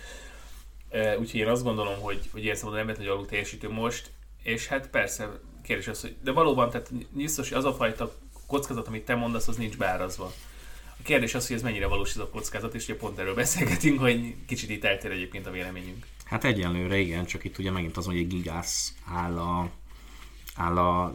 Úgyhogy 1.18 1.40
én 1.40 1.48
azt 1.48 1.62
gondolom, 1.62 2.00
hogy, 2.00 2.28
hogy 2.32 2.44
ilyen 2.44 2.56
szabadon 2.56 2.86
nem 2.86 2.96
hogy 2.96 3.06
alul 3.06 3.26
teljesítő 3.26 3.68
most, 3.68 4.10
és 4.42 4.66
hát 4.66 4.88
persze 4.88 5.28
kérdés 5.62 5.88
az, 5.88 6.00
hogy 6.00 6.16
de 6.22 6.30
valóban, 6.32 6.70
tehát 6.70 6.90
biztos, 7.10 7.48
hogy 7.48 7.58
az 7.58 7.64
a 7.64 7.74
fajta 7.74 8.14
kockázat, 8.46 8.86
amit 8.86 9.04
te 9.04 9.14
mondasz, 9.14 9.48
az 9.48 9.56
nincs 9.56 9.76
beárazva. 9.76 10.32
A 10.98 11.02
kérdés 11.02 11.34
az, 11.34 11.46
hogy 11.46 11.56
ez 11.56 11.62
mennyire 11.62 11.86
valós 11.86 12.10
ez 12.10 12.18
a 12.18 12.28
kockázat, 12.28 12.74
és 12.74 12.84
ugye 12.84 12.96
pont 12.96 13.18
erről 13.18 13.34
beszélgetünk, 13.34 14.00
hogy 14.00 14.34
kicsit 14.46 14.70
itt 14.70 14.84
eltér 14.84 15.10
egyébként 15.10 15.46
a 15.46 15.50
véleményünk. 15.50 16.06
Hát 16.24 16.44
egyenlőre 16.44 16.96
igen, 16.96 17.24
csak 17.24 17.44
itt 17.44 17.58
ugye 17.58 17.70
megint 17.70 17.96
az, 17.96 18.06
hogy 18.06 18.16
egy 18.16 18.26
gigász 18.26 18.94
áll 19.06 19.38
a 19.38 19.70
áll 20.56 20.78
a 20.78 21.14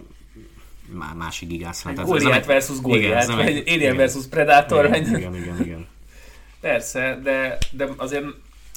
másik 1.16 1.50
gigász. 1.50 1.84
Hát 1.84 2.06
Goliath 2.06 2.48
versus 2.48 2.82
Goliath, 2.82 3.36
vagy 3.36 3.64
Alien 3.68 3.96
versus 3.96 4.26
Predator. 4.26 4.86
Igen, 4.86 5.18
igen, 5.18 5.36
igen, 5.36 5.62
igen. 5.62 5.88
Persze, 6.60 7.20
de, 7.24 7.58
de 7.72 7.90
azért 7.98 8.26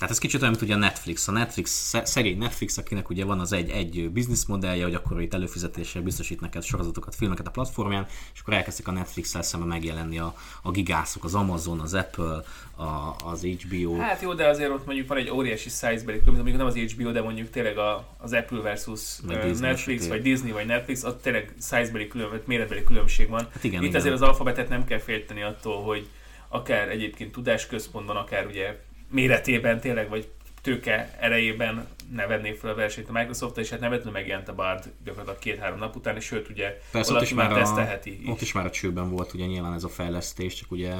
tehát 0.01 0.15
ez 0.15 0.21
kicsit 0.21 0.41
olyan, 0.41 0.53
mint 0.53 0.65
ugye 0.65 0.75
a 0.75 0.79
Netflix. 0.79 1.29
A 1.29 1.33
Netflix, 1.33 1.95
szegény 2.05 2.39
Netflix, 2.39 2.77
akinek 2.77 3.09
ugye 3.09 3.25
van 3.25 3.41
az 3.41 3.53
egy, 3.53 3.71
egy 3.71 4.11
business 4.11 4.47
modellje, 4.47 4.85
hogy 4.85 4.95
akkor 4.95 5.21
itt 5.23 5.35
előfizetéssel 5.35 6.03
biztosít 6.03 6.41
neked 6.41 6.63
sorozatokat, 6.63 7.15
filmeket 7.15 7.47
a 7.47 7.51
platformján, 7.51 8.07
és 8.35 8.41
akkor 8.41 8.55
elkezdik 8.55 8.89
a 8.89 8.91
Netflix-el 8.91 9.43
szemben 9.43 9.69
megjelenni 9.69 10.19
a, 10.19 10.35
a 10.63 10.71
gigászok, 10.71 11.25
az 11.25 11.35
Amazon, 11.35 11.81
az 11.81 11.95
Apple, 11.95 12.43
a, 12.77 13.17
az 13.25 13.43
HBO. 13.43 13.99
Hát 13.99 14.23
jó, 14.23 14.35
de 14.35 14.49
azért 14.49 14.71
ott 14.71 14.87
mondjuk 14.87 15.09
van 15.09 15.19
egy 15.19 15.31
óriási 15.31 15.69
size-beli 15.69 16.19
különböző, 16.19 16.43
mondjuk 16.43 16.57
nem 16.57 16.67
az 16.67 16.77
HBO, 16.77 17.13
de 17.13 17.23
mondjuk 17.23 17.51
tényleg 17.51 17.79
a, 17.79 18.09
az 18.19 18.33
Apple 18.33 18.61
versus 18.61 19.19
vagy 19.27 19.61
Netflix, 19.61 20.09
vagy 20.09 20.23
Disney, 20.23 20.51
vagy 20.51 20.67
Netflix, 20.67 21.05
ott 21.05 21.23
tényleg 21.23 21.55
size-beli 21.61 22.09
különbség, 22.09 22.43
méretbeli 22.45 22.85
különbség 22.85 23.29
van. 23.29 23.49
Hát 23.53 23.65
igen, 23.65 23.83
Itt 23.83 23.89
igen. 23.89 24.01
azért 24.01 24.15
az 24.15 24.23
alfabetet 24.23 24.69
nem 24.69 24.85
kell 24.85 24.99
félteni 24.99 25.43
attól, 25.43 25.83
hogy 25.83 26.09
akár 26.49 26.89
egyébként 26.89 27.33
tudásközpontban, 27.33 28.17
akár 28.17 28.47
ugye 28.47 28.89
méretében 29.11 29.81
tényleg, 29.81 30.09
vagy 30.09 30.29
tőke 30.62 31.16
erejében 31.20 31.87
ne 32.12 32.27
venné 32.27 32.53
fel 32.53 32.70
a 32.70 32.75
versenyt 32.75 33.09
a 33.09 33.12
Microsoft, 33.12 33.59
és 33.59 33.70
hát 33.70 33.81
nevetlenül 33.81 34.12
megjelent 34.12 34.49
a 34.49 34.55
Bard 34.55 34.92
gyakorlatilag 35.05 35.38
két-három 35.38 35.79
nap 35.79 35.96
után, 35.96 36.16
és 36.16 36.25
sőt 36.25 36.49
ugye 36.49 36.81
Persze, 36.90 37.14
ott 37.14 37.23
is 37.23 37.35
már, 37.35 37.53
tesztelheti. 37.53 38.23
A, 38.27 38.31
ott 38.31 38.40
is 38.40 38.53
már 38.53 38.66
a 38.66 38.70
csőben 38.70 39.11
volt 39.11 39.35
ugye 39.35 39.46
nyilván 39.46 39.73
ez 39.73 39.85
a 39.85 39.88
fejlesztés, 39.88 40.55
csak 40.55 40.70
ugye 40.70 40.94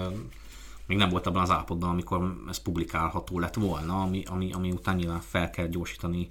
még 0.87 0.97
nem 0.97 1.09
volt 1.09 1.27
abban 1.27 1.43
az 1.43 1.51
állapotban, 1.51 1.91
amikor 1.91 2.37
ez 2.49 2.59
publikálható 2.59 3.39
lett 3.39 3.55
volna, 3.55 4.03
ami, 4.03 4.23
ami, 4.27 4.53
ami 4.53 4.71
után 4.71 4.97
nyilván 4.97 5.21
fel 5.21 5.51
kell 5.51 5.67
gyorsítani 5.67 6.29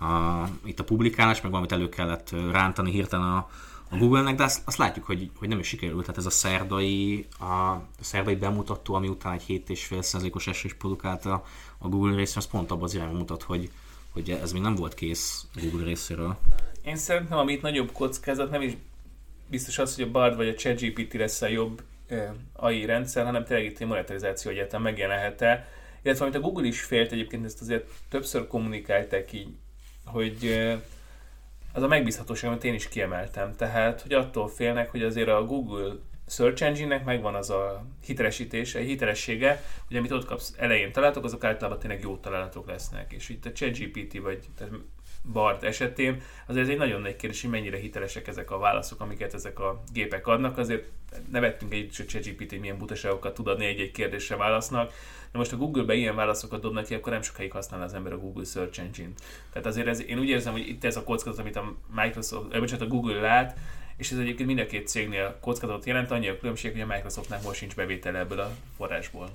a, 0.00 0.44
itt 0.64 0.80
a 0.80 0.84
publikálás, 0.84 1.40
meg 1.40 1.50
valamit 1.50 1.72
elő 1.72 1.88
kellett 1.88 2.34
rántani 2.50 2.90
hirtelen 2.90 3.32
a, 3.32 3.48
a 3.90 3.96
Google-nek, 3.96 4.34
de 4.34 4.42
azt, 4.42 4.62
azt 4.64 4.76
látjuk, 4.76 5.04
hogy, 5.04 5.30
hogy 5.38 5.48
nem 5.48 5.58
is 5.58 5.66
sikerült. 5.66 6.00
Tehát 6.00 6.18
ez 6.18 6.26
a 6.26 6.30
szerdai, 6.30 7.26
a, 7.38 7.44
a 7.44 7.86
szerdai 8.00 8.34
bemutató, 8.34 8.94
ami 8.94 9.08
után 9.08 9.32
egy 9.32 9.62
7,5%-os 9.68 10.46
esés 10.46 10.74
produkált 10.74 11.24
a, 11.24 11.44
a 11.78 11.88
Google 11.88 12.16
részéről, 12.16 12.42
az 12.42 12.50
pont 12.50 12.70
abban 12.70 12.84
az 12.84 12.94
irányban 12.94 13.16
mutat, 13.16 13.42
hogy, 13.42 13.70
hogy 14.12 14.30
ez 14.30 14.52
még 14.52 14.62
nem 14.62 14.74
volt 14.74 14.94
kész 14.94 15.46
a 15.54 15.60
Google 15.60 15.84
részéről. 15.84 16.36
Én 16.84 16.96
szerintem, 16.96 17.38
ami 17.38 17.52
itt 17.52 17.62
nagyobb 17.62 17.92
kockázat, 17.92 18.50
nem 18.50 18.62
is 18.62 18.72
biztos 19.50 19.78
az, 19.78 19.94
hogy 19.94 20.04
a 20.04 20.10
Bard 20.10 20.36
vagy 20.36 20.48
a 20.48 20.54
ChatGPT 20.54 21.14
lesz 21.14 21.42
a 21.42 21.46
jobb 21.46 21.82
AI 22.52 22.84
rendszer, 22.84 23.24
hanem 23.24 23.44
tényleg 23.44 23.66
itt 23.66 23.78
egy 23.78 23.86
monetarizáció 23.86 24.50
egyáltalán 24.50 24.82
megjelenhet-e. 24.82 25.68
Illetve 26.02 26.24
amit 26.24 26.36
a 26.36 26.40
Google 26.40 26.66
is 26.66 26.80
félt 26.80 27.12
egyébként, 27.12 27.44
ezt 27.44 27.60
azért 27.60 27.88
többször 28.08 28.46
kommunikálták 28.46 29.32
így, 29.32 29.48
hogy 30.04 30.64
az 31.74 31.82
a 31.82 31.86
megbízhatóság, 31.86 32.50
amit 32.50 32.64
én 32.64 32.74
is 32.74 32.88
kiemeltem. 32.88 33.54
Tehát, 33.56 34.02
hogy 34.02 34.12
attól 34.12 34.48
félnek, 34.48 34.90
hogy 34.90 35.02
azért 35.02 35.28
a 35.28 35.44
Google 35.44 35.92
Search 36.26 36.62
Engine-nek 36.62 37.04
megvan 37.04 37.34
az 37.34 37.50
a 37.50 37.84
hitelesítése, 38.04 38.80
hitelessége, 38.80 39.62
hogy 39.86 39.96
amit 39.96 40.10
ott 40.10 40.24
kapsz 40.24 40.54
elején 40.58 40.92
találtok, 40.92 41.24
azok 41.24 41.44
általában 41.44 41.78
tényleg 41.78 42.00
jó 42.00 42.16
találatok 42.16 42.66
lesznek. 42.66 43.12
És 43.12 43.28
itt 43.28 43.44
a 43.46 43.52
ChatGPT 43.52 44.18
vagy 44.18 44.48
tehát 44.58 44.72
Bart 45.32 45.62
esetén 45.62 46.22
azért 46.46 46.64
ez 46.64 46.70
egy 46.70 46.78
nagyon 46.78 47.00
nagy 47.00 47.16
kérdés, 47.16 47.40
hogy 47.40 47.50
mennyire 47.50 47.76
hitelesek 47.76 48.28
ezek 48.28 48.50
a 48.50 48.58
válaszok, 48.58 49.00
amiket 49.00 49.34
ezek 49.34 49.58
a 49.58 49.82
gépek 49.92 50.26
adnak. 50.26 50.58
Azért 50.58 50.84
nevettünk 51.30 51.72
egy, 51.72 51.96
hogy 51.96 52.06
ChatGPT 52.06 52.60
milyen 52.60 52.78
butaságokat 52.78 53.34
tud 53.34 53.48
adni 53.48 53.64
egy-egy 53.64 53.90
kérdésre 53.90 54.36
válasznak. 54.36 54.92
De 55.32 55.38
most 55.38 55.52
a 55.52 55.56
Google-be 55.56 55.94
ilyen 55.94 56.14
válaszokat 56.14 56.60
dobnak 56.60 56.84
ki, 56.84 56.94
akkor 56.94 57.12
nem 57.12 57.22
sokáig 57.22 57.52
használ 57.52 57.82
az 57.82 57.94
ember 57.94 58.12
a 58.12 58.18
Google 58.18 58.44
Search 58.44 58.80
Engine. 58.80 59.12
Tehát 59.52 59.66
azért 59.66 59.86
ez, 59.86 60.02
én 60.02 60.18
úgy 60.18 60.28
érzem, 60.28 60.52
hogy 60.52 60.68
itt 60.68 60.84
ez 60.84 60.96
a 60.96 61.04
kockázat, 61.04 61.38
amit 61.38 61.56
a 61.56 61.74
Microsoft, 61.94 62.54
eh, 62.54 62.80
a 62.80 62.86
Google 62.86 63.20
lát, 63.20 63.58
és 63.96 64.10
ez 64.10 64.18
egyébként 64.18 64.48
mind 64.48 64.58
a 64.58 64.66
két 64.66 64.88
cégnél 64.88 65.38
kockázatot 65.40 65.86
jelent, 65.86 66.10
annyi 66.10 66.28
a 66.28 66.38
különbség, 66.38 66.72
hogy 66.72 66.80
a 66.80 66.86
Microsoftnál 66.86 67.40
most 67.44 67.58
sincs 67.58 67.74
bevétele 67.74 68.18
ebből 68.18 68.40
a 68.40 68.50
forrásból. 68.76 69.28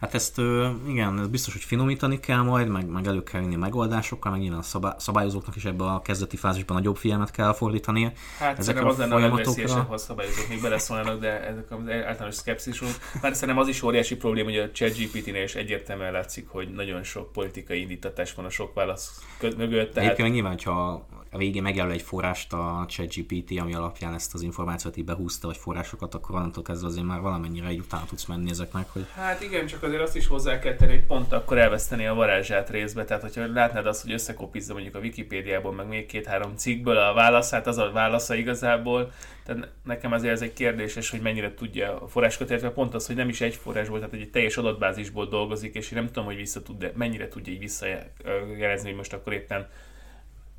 Hát 0.00 0.14
ezt 0.14 0.38
igen, 0.86 1.18
ez 1.18 1.28
biztos, 1.28 1.52
hogy 1.52 1.62
finomítani 1.62 2.20
kell 2.20 2.40
majd, 2.40 2.68
meg, 2.68 2.86
meg 2.86 3.06
elő 3.06 3.22
kell 3.22 3.40
vinni 3.40 3.56
megoldásokkal, 3.56 4.32
meg 4.32 4.40
nyilván 4.40 4.60
a 4.72 4.94
szabályozóknak 4.98 5.56
is 5.56 5.64
ebbe 5.64 5.84
a 5.84 6.02
kezdeti 6.02 6.36
fázisban 6.36 6.76
nagyobb 6.76 6.96
figyelmet 6.96 7.30
kell 7.30 7.54
fordítani. 7.54 8.12
Hát 8.38 8.58
ezek 8.58 8.84
az 8.84 8.96
lenne 8.96 9.14
a 9.14 9.18
legveszélyesebb, 9.18 9.86
ha 9.86 9.94
a 9.94 9.98
szabályozók 9.98 10.48
még 10.48 10.60
beleszólnának, 10.60 11.20
de 11.20 11.46
ezek 11.46 11.70
az 11.70 11.78
általános 11.88 12.34
szkepszisunk. 12.34 12.92
Már 13.22 13.34
szerintem 13.34 13.58
az 13.58 13.68
is 13.68 13.82
óriási 13.82 14.16
probléma, 14.16 14.48
hogy 14.50 14.58
a 14.58 14.70
ChatGPT-nél 14.70 15.42
is 15.42 15.54
egyértelműen 15.54 16.12
látszik, 16.12 16.48
hogy 16.48 16.68
nagyon 16.68 17.02
sok 17.02 17.32
politikai 17.32 17.80
indítatás 17.80 18.34
van 18.34 18.44
a 18.44 18.50
sok 18.50 18.74
válasz 18.74 19.22
mögött. 19.40 19.92
Tehát... 19.92 20.10
Egyébként 20.10 20.32
nyilván, 20.32 20.52
hogyha 20.52 21.06
a 21.30 21.38
végén 21.38 21.62
megjelöl 21.62 21.92
egy 21.92 22.02
forrást 22.02 22.52
a 22.52 22.84
ChatGPT, 22.88 23.58
ami 23.60 23.74
alapján 23.74 24.14
ezt 24.14 24.34
az 24.34 24.42
információt 24.42 24.96
így 24.96 25.04
behúzta, 25.04 25.46
vagy 25.46 25.56
forrásokat, 25.56 26.14
akkor 26.14 26.34
onnantól 26.34 26.62
kezdve 26.62 26.86
azért 26.86 27.06
már 27.06 27.20
valamennyire 27.20 27.66
egy 27.66 27.78
utána 27.78 28.04
tudsz 28.08 28.24
menni 28.24 28.50
ezeknek. 28.50 28.88
Hogy... 28.92 29.06
Hát 29.14 29.42
igen, 29.42 29.66
csak 29.66 29.82
azért 29.82 30.02
azt 30.02 30.16
is 30.16 30.26
hozzá 30.26 30.58
kell 30.58 30.74
tenni, 30.74 30.92
hogy 30.92 31.06
pont 31.06 31.32
akkor 31.32 31.58
elveszteni 31.58 32.06
a 32.06 32.14
varázsát 32.14 32.70
részbe. 32.70 33.04
Tehát, 33.04 33.22
hogyha 33.22 33.52
látnád 33.52 33.86
azt, 33.86 34.02
hogy 34.02 34.12
összekopizza 34.12 34.72
mondjuk 34.72 34.94
a 34.94 34.98
Wikipédiából, 34.98 35.72
meg 35.72 35.88
még 35.88 36.06
két-három 36.06 36.56
cikkből 36.56 36.96
a 36.96 37.14
válaszát, 37.14 37.66
az 37.66 37.78
a 37.78 37.90
válasza 37.92 38.34
igazából. 38.34 39.12
Tehát 39.44 39.68
nekem 39.84 40.12
azért 40.12 40.32
ez 40.32 40.42
egy 40.42 40.52
kérdéses, 40.52 41.10
hogy 41.10 41.20
mennyire 41.20 41.54
tudja 41.54 42.00
a 42.00 42.08
forrásokat, 42.08 42.50
illetve 42.50 42.70
pont 42.70 42.94
az, 42.94 43.06
hogy 43.06 43.16
nem 43.16 43.28
is 43.28 43.40
egy 43.40 43.54
forrásból, 43.54 43.98
tehát 43.98 44.14
egy 44.14 44.30
teljes 44.30 44.56
adatbázisból 44.56 45.26
dolgozik, 45.26 45.74
és 45.74 45.90
én 45.90 45.98
nem 45.98 46.06
tudom, 46.06 46.24
hogy 46.24 46.36
vissza 46.36 46.62
tud, 46.62 46.78
de 46.78 46.92
mennyire 46.94 47.28
tudja 47.28 47.52
így 47.52 47.58
visszajelezni, 47.58 48.88
hogy 48.88 48.96
most 48.96 49.12
akkor 49.12 49.32
éppen 49.32 49.68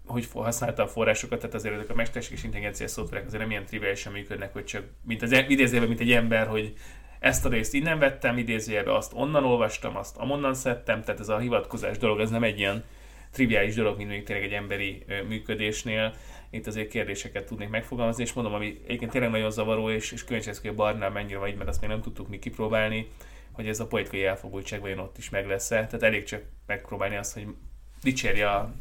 hogy 0.09 0.27
használta 0.33 0.83
a 0.83 0.87
forrásokat, 0.87 1.39
tehát 1.39 1.55
azért 1.55 1.73
ezek 1.73 1.89
a 1.89 1.95
mesterséges 1.95 2.43
intelligencia 2.43 2.87
szoftverek 2.87 3.25
azért 3.25 3.41
nem 3.41 3.51
ilyen 3.51 3.65
triviálisan 3.65 4.11
működnek, 4.11 4.53
hogy 4.53 4.63
csak 4.63 4.83
mint 5.05 5.21
az 5.21 5.31
idézőjelben, 5.31 5.87
mint 5.87 5.99
egy 5.99 6.11
ember, 6.11 6.47
hogy 6.47 6.73
ezt 7.19 7.45
a 7.45 7.49
részt 7.49 7.73
innen 7.73 7.99
vettem, 7.99 8.37
idézőjelben 8.37 8.95
azt 8.95 9.11
onnan 9.15 9.45
olvastam, 9.45 9.95
azt 9.95 10.17
amonnan 10.17 10.53
szedtem, 10.53 11.01
tehát 11.01 11.19
ez 11.19 11.29
a 11.29 11.37
hivatkozás 11.37 11.97
dolog, 11.97 12.19
ez 12.19 12.29
nem 12.29 12.43
egy 12.43 12.59
ilyen 12.59 12.83
triviális 13.31 13.75
dolog, 13.75 13.97
mint 13.97 14.09
még 14.09 14.23
tényleg 14.23 14.45
egy 14.45 14.53
emberi 14.53 15.05
működésnél. 15.27 16.13
Itt 16.49 16.67
azért 16.67 16.89
kérdéseket 16.89 17.45
tudnék 17.45 17.69
megfogalmazni, 17.69 18.23
és 18.23 18.33
mondom, 18.33 18.53
ami 18.53 18.81
egyébként 18.85 19.11
tényleg 19.11 19.31
nagyon 19.31 19.51
zavaró, 19.51 19.89
és, 19.89 20.11
és 20.11 20.23
kíváncsi 20.23 20.49
hogy 20.61 20.69
a 20.69 20.73
barnál 20.73 21.09
mennyire 21.09 21.37
vagy, 21.37 21.55
mert 21.55 21.69
azt 21.69 21.81
még 21.81 21.89
nem 21.89 22.01
tudtuk 22.01 22.27
mi 22.27 22.39
kipróbálni, 22.39 23.07
hogy 23.51 23.67
ez 23.67 23.79
a 23.79 23.87
politikai 23.87 24.25
elfogultság 24.25 24.81
vajon 24.81 24.99
ott 24.99 25.17
is 25.17 25.29
meg 25.29 25.47
lesz-e. 25.47 25.75
Tehát 25.75 26.03
elég 26.03 26.23
csak 26.23 26.41
megpróbálni 26.65 27.15
azt, 27.15 27.33
hogy 27.33 27.47
dicsérje 28.03 28.49
a 28.49 28.73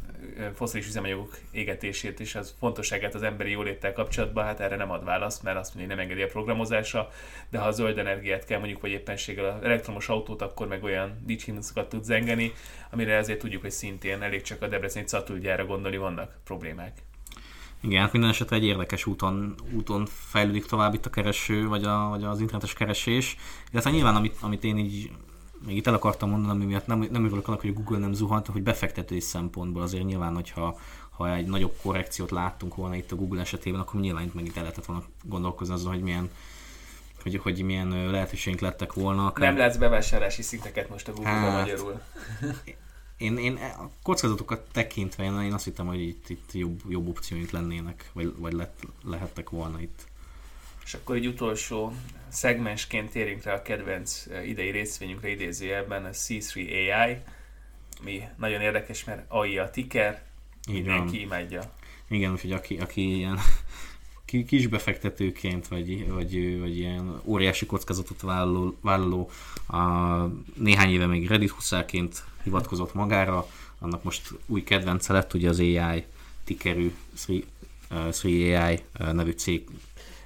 foszilis 0.54 0.86
üzemanyagok 0.86 1.38
égetését 1.50 2.20
és 2.20 2.34
az 2.34 2.54
fontosságát 2.58 3.14
az 3.14 3.22
emberi 3.22 3.50
jóléttel 3.50 3.92
kapcsolatban, 3.92 4.44
hát 4.44 4.60
erre 4.60 4.76
nem 4.76 4.90
ad 4.90 5.04
választ, 5.04 5.42
mert 5.42 5.56
azt 5.56 5.74
mondja, 5.74 5.86
hogy 5.86 5.96
nem 5.96 6.04
engedi 6.04 6.28
a 6.28 6.32
programozása, 6.32 7.08
de 7.50 7.58
ha 7.58 7.66
a 7.66 7.70
zöld 7.70 7.98
energiát 7.98 8.44
kell 8.44 8.58
mondjuk, 8.58 8.80
vagy 8.80 8.90
éppenséggel 8.90 9.44
az 9.44 9.62
elektromos 9.62 10.08
autót, 10.08 10.42
akkor 10.42 10.68
meg 10.68 10.82
olyan 10.82 11.22
dicsimszokat 11.24 11.88
tud 11.88 12.04
zengeni, 12.04 12.52
amire 12.90 13.16
azért 13.16 13.38
tudjuk, 13.38 13.62
hogy 13.62 13.70
szintén 13.70 14.22
elég 14.22 14.42
csak 14.42 14.62
a 14.62 14.68
Debreceni 14.68 15.06
Catulgyára 15.06 15.66
gondolni, 15.66 15.96
vannak 15.96 16.38
problémák. 16.44 16.92
Igen, 17.80 18.02
hát 18.02 18.12
minden 18.12 18.30
esetre 18.30 18.56
egy 18.56 18.64
érdekes 18.64 19.06
úton, 19.06 19.54
úton 19.72 20.06
fejlődik 20.06 20.66
tovább 20.66 20.94
itt 20.94 21.06
a 21.06 21.10
kereső, 21.10 21.66
vagy, 21.66 21.84
a, 21.84 22.08
vagy 22.08 22.24
az 22.24 22.40
internetes 22.40 22.72
keresés. 22.72 23.36
Illetve 23.72 23.90
nyilván, 23.90 24.16
amit, 24.16 24.36
amit 24.40 24.64
én 24.64 24.78
így 24.78 25.10
még 25.66 25.76
itt 25.76 25.86
el 25.86 25.94
akartam 25.94 26.30
mondani, 26.30 26.52
ami 26.52 26.64
miatt 26.64 26.86
nem, 26.86 27.06
nem 27.10 27.24
örülök 27.24 27.48
annak, 27.48 27.60
hogy 27.60 27.70
a 27.70 27.72
Google 27.72 27.98
nem 27.98 28.12
zuhant, 28.12 28.46
hogy 28.46 28.62
befektetői 28.62 29.20
szempontból 29.20 29.82
azért 29.82 30.04
nyilván, 30.04 30.34
hogyha 30.34 30.78
ha 31.10 31.34
egy 31.34 31.46
nagyobb 31.46 31.76
korrekciót 31.82 32.30
láttunk 32.30 32.74
volna 32.74 32.94
itt 32.94 33.12
a 33.12 33.16
Google 33.16 33.40
esetében, 33.40 33.80
akkor 33.80 34.00
nyilván 34.00 34.24
itt 34.24 34.34
meg 34.34 34.46
itt 34.46 34.56
el 34.56 34.62
lehetett 34.62 34.84
volna 34.84 35.02
gondolkozni 35.24 35.74
azon, 35.74 35.92
hogy 35.92 36.02
milyen 36.02 36.30
hogy, 37.22 37.36
hogy 37.36 37.62
milyen 37.62 38.10
lehetőségünk 38.10 38.62
lettek 38.62 38.92
volna. 38.92 39.26
Akár... 39.26 39.48
Nem 39.48 39.58
látsz 39.58 39.76
bevásárlási 39.76 40.42
szinteket 40.42 40.88
most 40.88 41.08
a 41.08 41.12
Google-ban 41.12 41.50
hát, 41.50 41.60
magyarul. 41.60 42.00
Én, 43.16 43.36
én 43.36 43.56
a 43.56 43.90
kockázatokat 44.02 44.66
tekintve 44.72 45.24
én, 45.24 45.40
én 45.40 45.52
azt 45.52 45.64
hittem, 45.64 45.86
hogy 45.86 46.00
itt, 46.00 46.28
itt 46.28 46.52
jobb, 46.52 46.80
jobb 46.88 47.08
opcióink 47.08 47.50
lennének, 47.50 48.10
vagy, 48.12 48.34
vagy 48.36 48.52
lett, 48.52 48.86
lehettek 49.04 49.50
volna 49.50 49.80
itt. 49.80 50.06
És 50.84 50.94
akkor 50.94 51.16
egy 51.16 51.26
utolsó 51.26 51.92
szegmensként 52.30 53.10
térjünk 53.10 53.42
rá 53.42 53.54
a 53.54 53.62
kedvenc 53.62 54.24
idei 54.46 54.70
részvényünkre 54.70 55.28
idézőjelben, 55.28 56.04
a 56.04 56.10
C3 56.10 56.54
AI, 56.54 57.16
ami 58.00 58.22
nagyon 58.36 58.60
érdekes, 58.60 59.04
mert 59.04 59.24
AI 59.28 59.58
a 59.58 59.70
ticker, 59.70 60.22
mindenki 60.70 61.20
imádja. 61.20 61.72
Igen, 62.08 62.32
úgyhogy 62.32 62.52
aki, 62.52 62.78
aki 62.78 63.16
ilyen 63.16 63.38
kis 64.46 64.66
befektetőként, 64.66 65.68
vagy, 65.68 66.08
vagy, 66.08 66.58
vagy 66.58 66.78
ilyen 66.78 67.20
óriási 67.24 67.66
kockázatot 67.66 68.20
vállaló, 68.20 68.76
vállaló 68.80 69.30
a 69.68 69.78
néhány 70.54 70.90
éve 70.90 71.06
még 71.06 71.28
Reddit 71.28 71.50
huszárként 71.50 72.24
hivatkozott 72.42 72.94
magára, 72.94 73.46
annak 73.78 74.02
most 74.02 74.30
új 74.46 74.62
kedvence 74.62 75.12
lett, 75.12 75.34
ugye 75.34 75.48
az 75.48 75.58
AI 75.58 76.04
tickerű 76.44 76.94
3AI 77.90 78.80
nevű 79.12 79.30
cég 79.30 79.64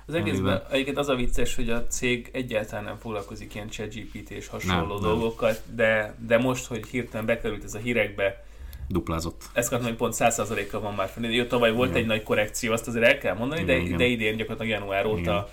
az 0.06 0.14
egészben 0.14 0.62
egyébként 0.70 0.98
az 0.98 1.08
a 1.08 1.14
vicces, 1.14 1.54
hogy 1.54 1.70
a 1.70 1.86
cég 1.86 2.30
egyáltalán 2.32 2.84
nem 2.84 2.98
foglalkozik 2.98 3.54
ilyen 3.54 3.68
ChatGPT 3.68 4.30
és 4.30 4.48
hasonló 4.48 4.92
nem, 4.94 5.02
dolgokkal, 5.02 5.54
de, 5.74 6.14
de 6.26 6.38
most, 6.38 6.66
hogy 6.66 6.86
hirtelen 6.86 7.26
bekerült 7.26 7.64
ez 7.64 7.74
a 7.74 7.78
hírekbe, 7.78 8.44
duplázott. 8.88 9.42
Ezt 9.52 9.66
akartam, 9.66 9.88
hogy 9.88 9.98
pont 9.98 10.14
100%-kal 10.18 10.80
van 10.80 10.94
már 10.94 11.08
fenn. 11.08 11.24
Jó, 11.24 11.44
tavaly 11.44 11.72
volt 11.72 11.90
igen. 11.90 12.02
egy 12.02 12.08
nagy 12.08 12.22
korrekció, 12.22 12.72
azt 12.72 12.88
azért 12.88 13.04
el 13.04 13.18
kell 13.18 13.34
mondani, 13.34 13.60
igen, 13.60 13.90
de, 13.90 13.96
de 13.96 14.04
idén 14.04 14.36
gyakorlatilag 14.36 14.80
január 14.80 15.06
óta 15.06 15.50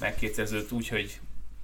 megkétszerződött 0.00 0.72
úgy, 0.72 0.88
hogy 0.88 1.20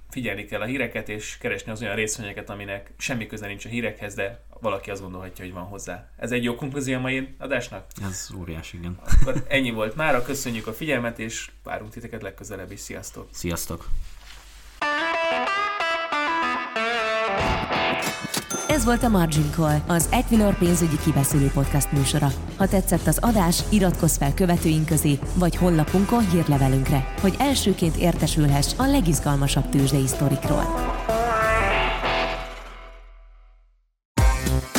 figyelni 0.09 0.45
kell 0.45 0.61
a 0.61 0.65
híreket, 0.65 1.09
és 1.09 1.37
keresni 1.37 1.71
az 1.71 1.81
olyan 1.81 1.95
részvényeket, 1.95 2.49
aminek 2.49 2.91
semmi 2.97 3.25
köze 3.25 3.47
nincs 3.47 3.65
a 3.65 3.69
hírekhez, 3.69 4.13
de 4.13 4.43
valaki 4.61 4.91
azt 4.91 5.01
gondolhatja, 5.01 5.45
hogy 5.45 5.53
van 5.53 5.63
hozzá. 5.63 6.09
Ez 6.17 6.31
egy 6.31 6.43
jó 6.43 6.55
konklúzió 6.55 6.97
a 6.97 6.99
mai 6.99 7.35
adásnak? 7.37 7.85
Ez 8.03 8.29
óriási, 8.37 8.77
igen. 8.77 8.99
Akkor 9.03 9.43
ennyi 9.47 9.71
volt 9.71 9.95
mára, 9.95 10.21
köszönjük 10.21 10.67
a 10.67 10.73
figyelmet, 10.73 11.19
és 11.19 11.49
várunk 11.63 11.91
titeket 11.91 12.21
legközelebb 12.21 12.71
is. 12.71 12.79
Sziasztok! 12.79 13.27
Sziasztok! 13.31 13.87
Ez 18.77 18.85
volt 18.85 19.03
a 19.03 19.07
Margin 19.07 19.51
Call, 19.55 19.79
az 19.87 20.07
Equilor 20.11 20.57
pénzügyi 20.57 20.97
kibeszélő 21.03 21.51
podcast 21.53 21.91
műsora. 21.91 22.31
Ha 22.57 22.67
tetszett 22.67 23.07
az 23.07 23.17
adás, 23.21 23.63
iratkozz 23.69 24.17
fel 24.17 24.33
követőink 24.33 24.85
közé, 24.85 25.19
vagy 25.33 25.55
honlapunkon 25.55 26.29
hírlevelünkre, 26.29 27.13
hogy 27.21 27.35
elsőként 27.39 27.95
értesülhess 27.95 28.73
a 28.77 28.85
legizgalmasabb 28.85 29.69
tőzsdei 29.69 30.07
sztorikról. 30.07 30.63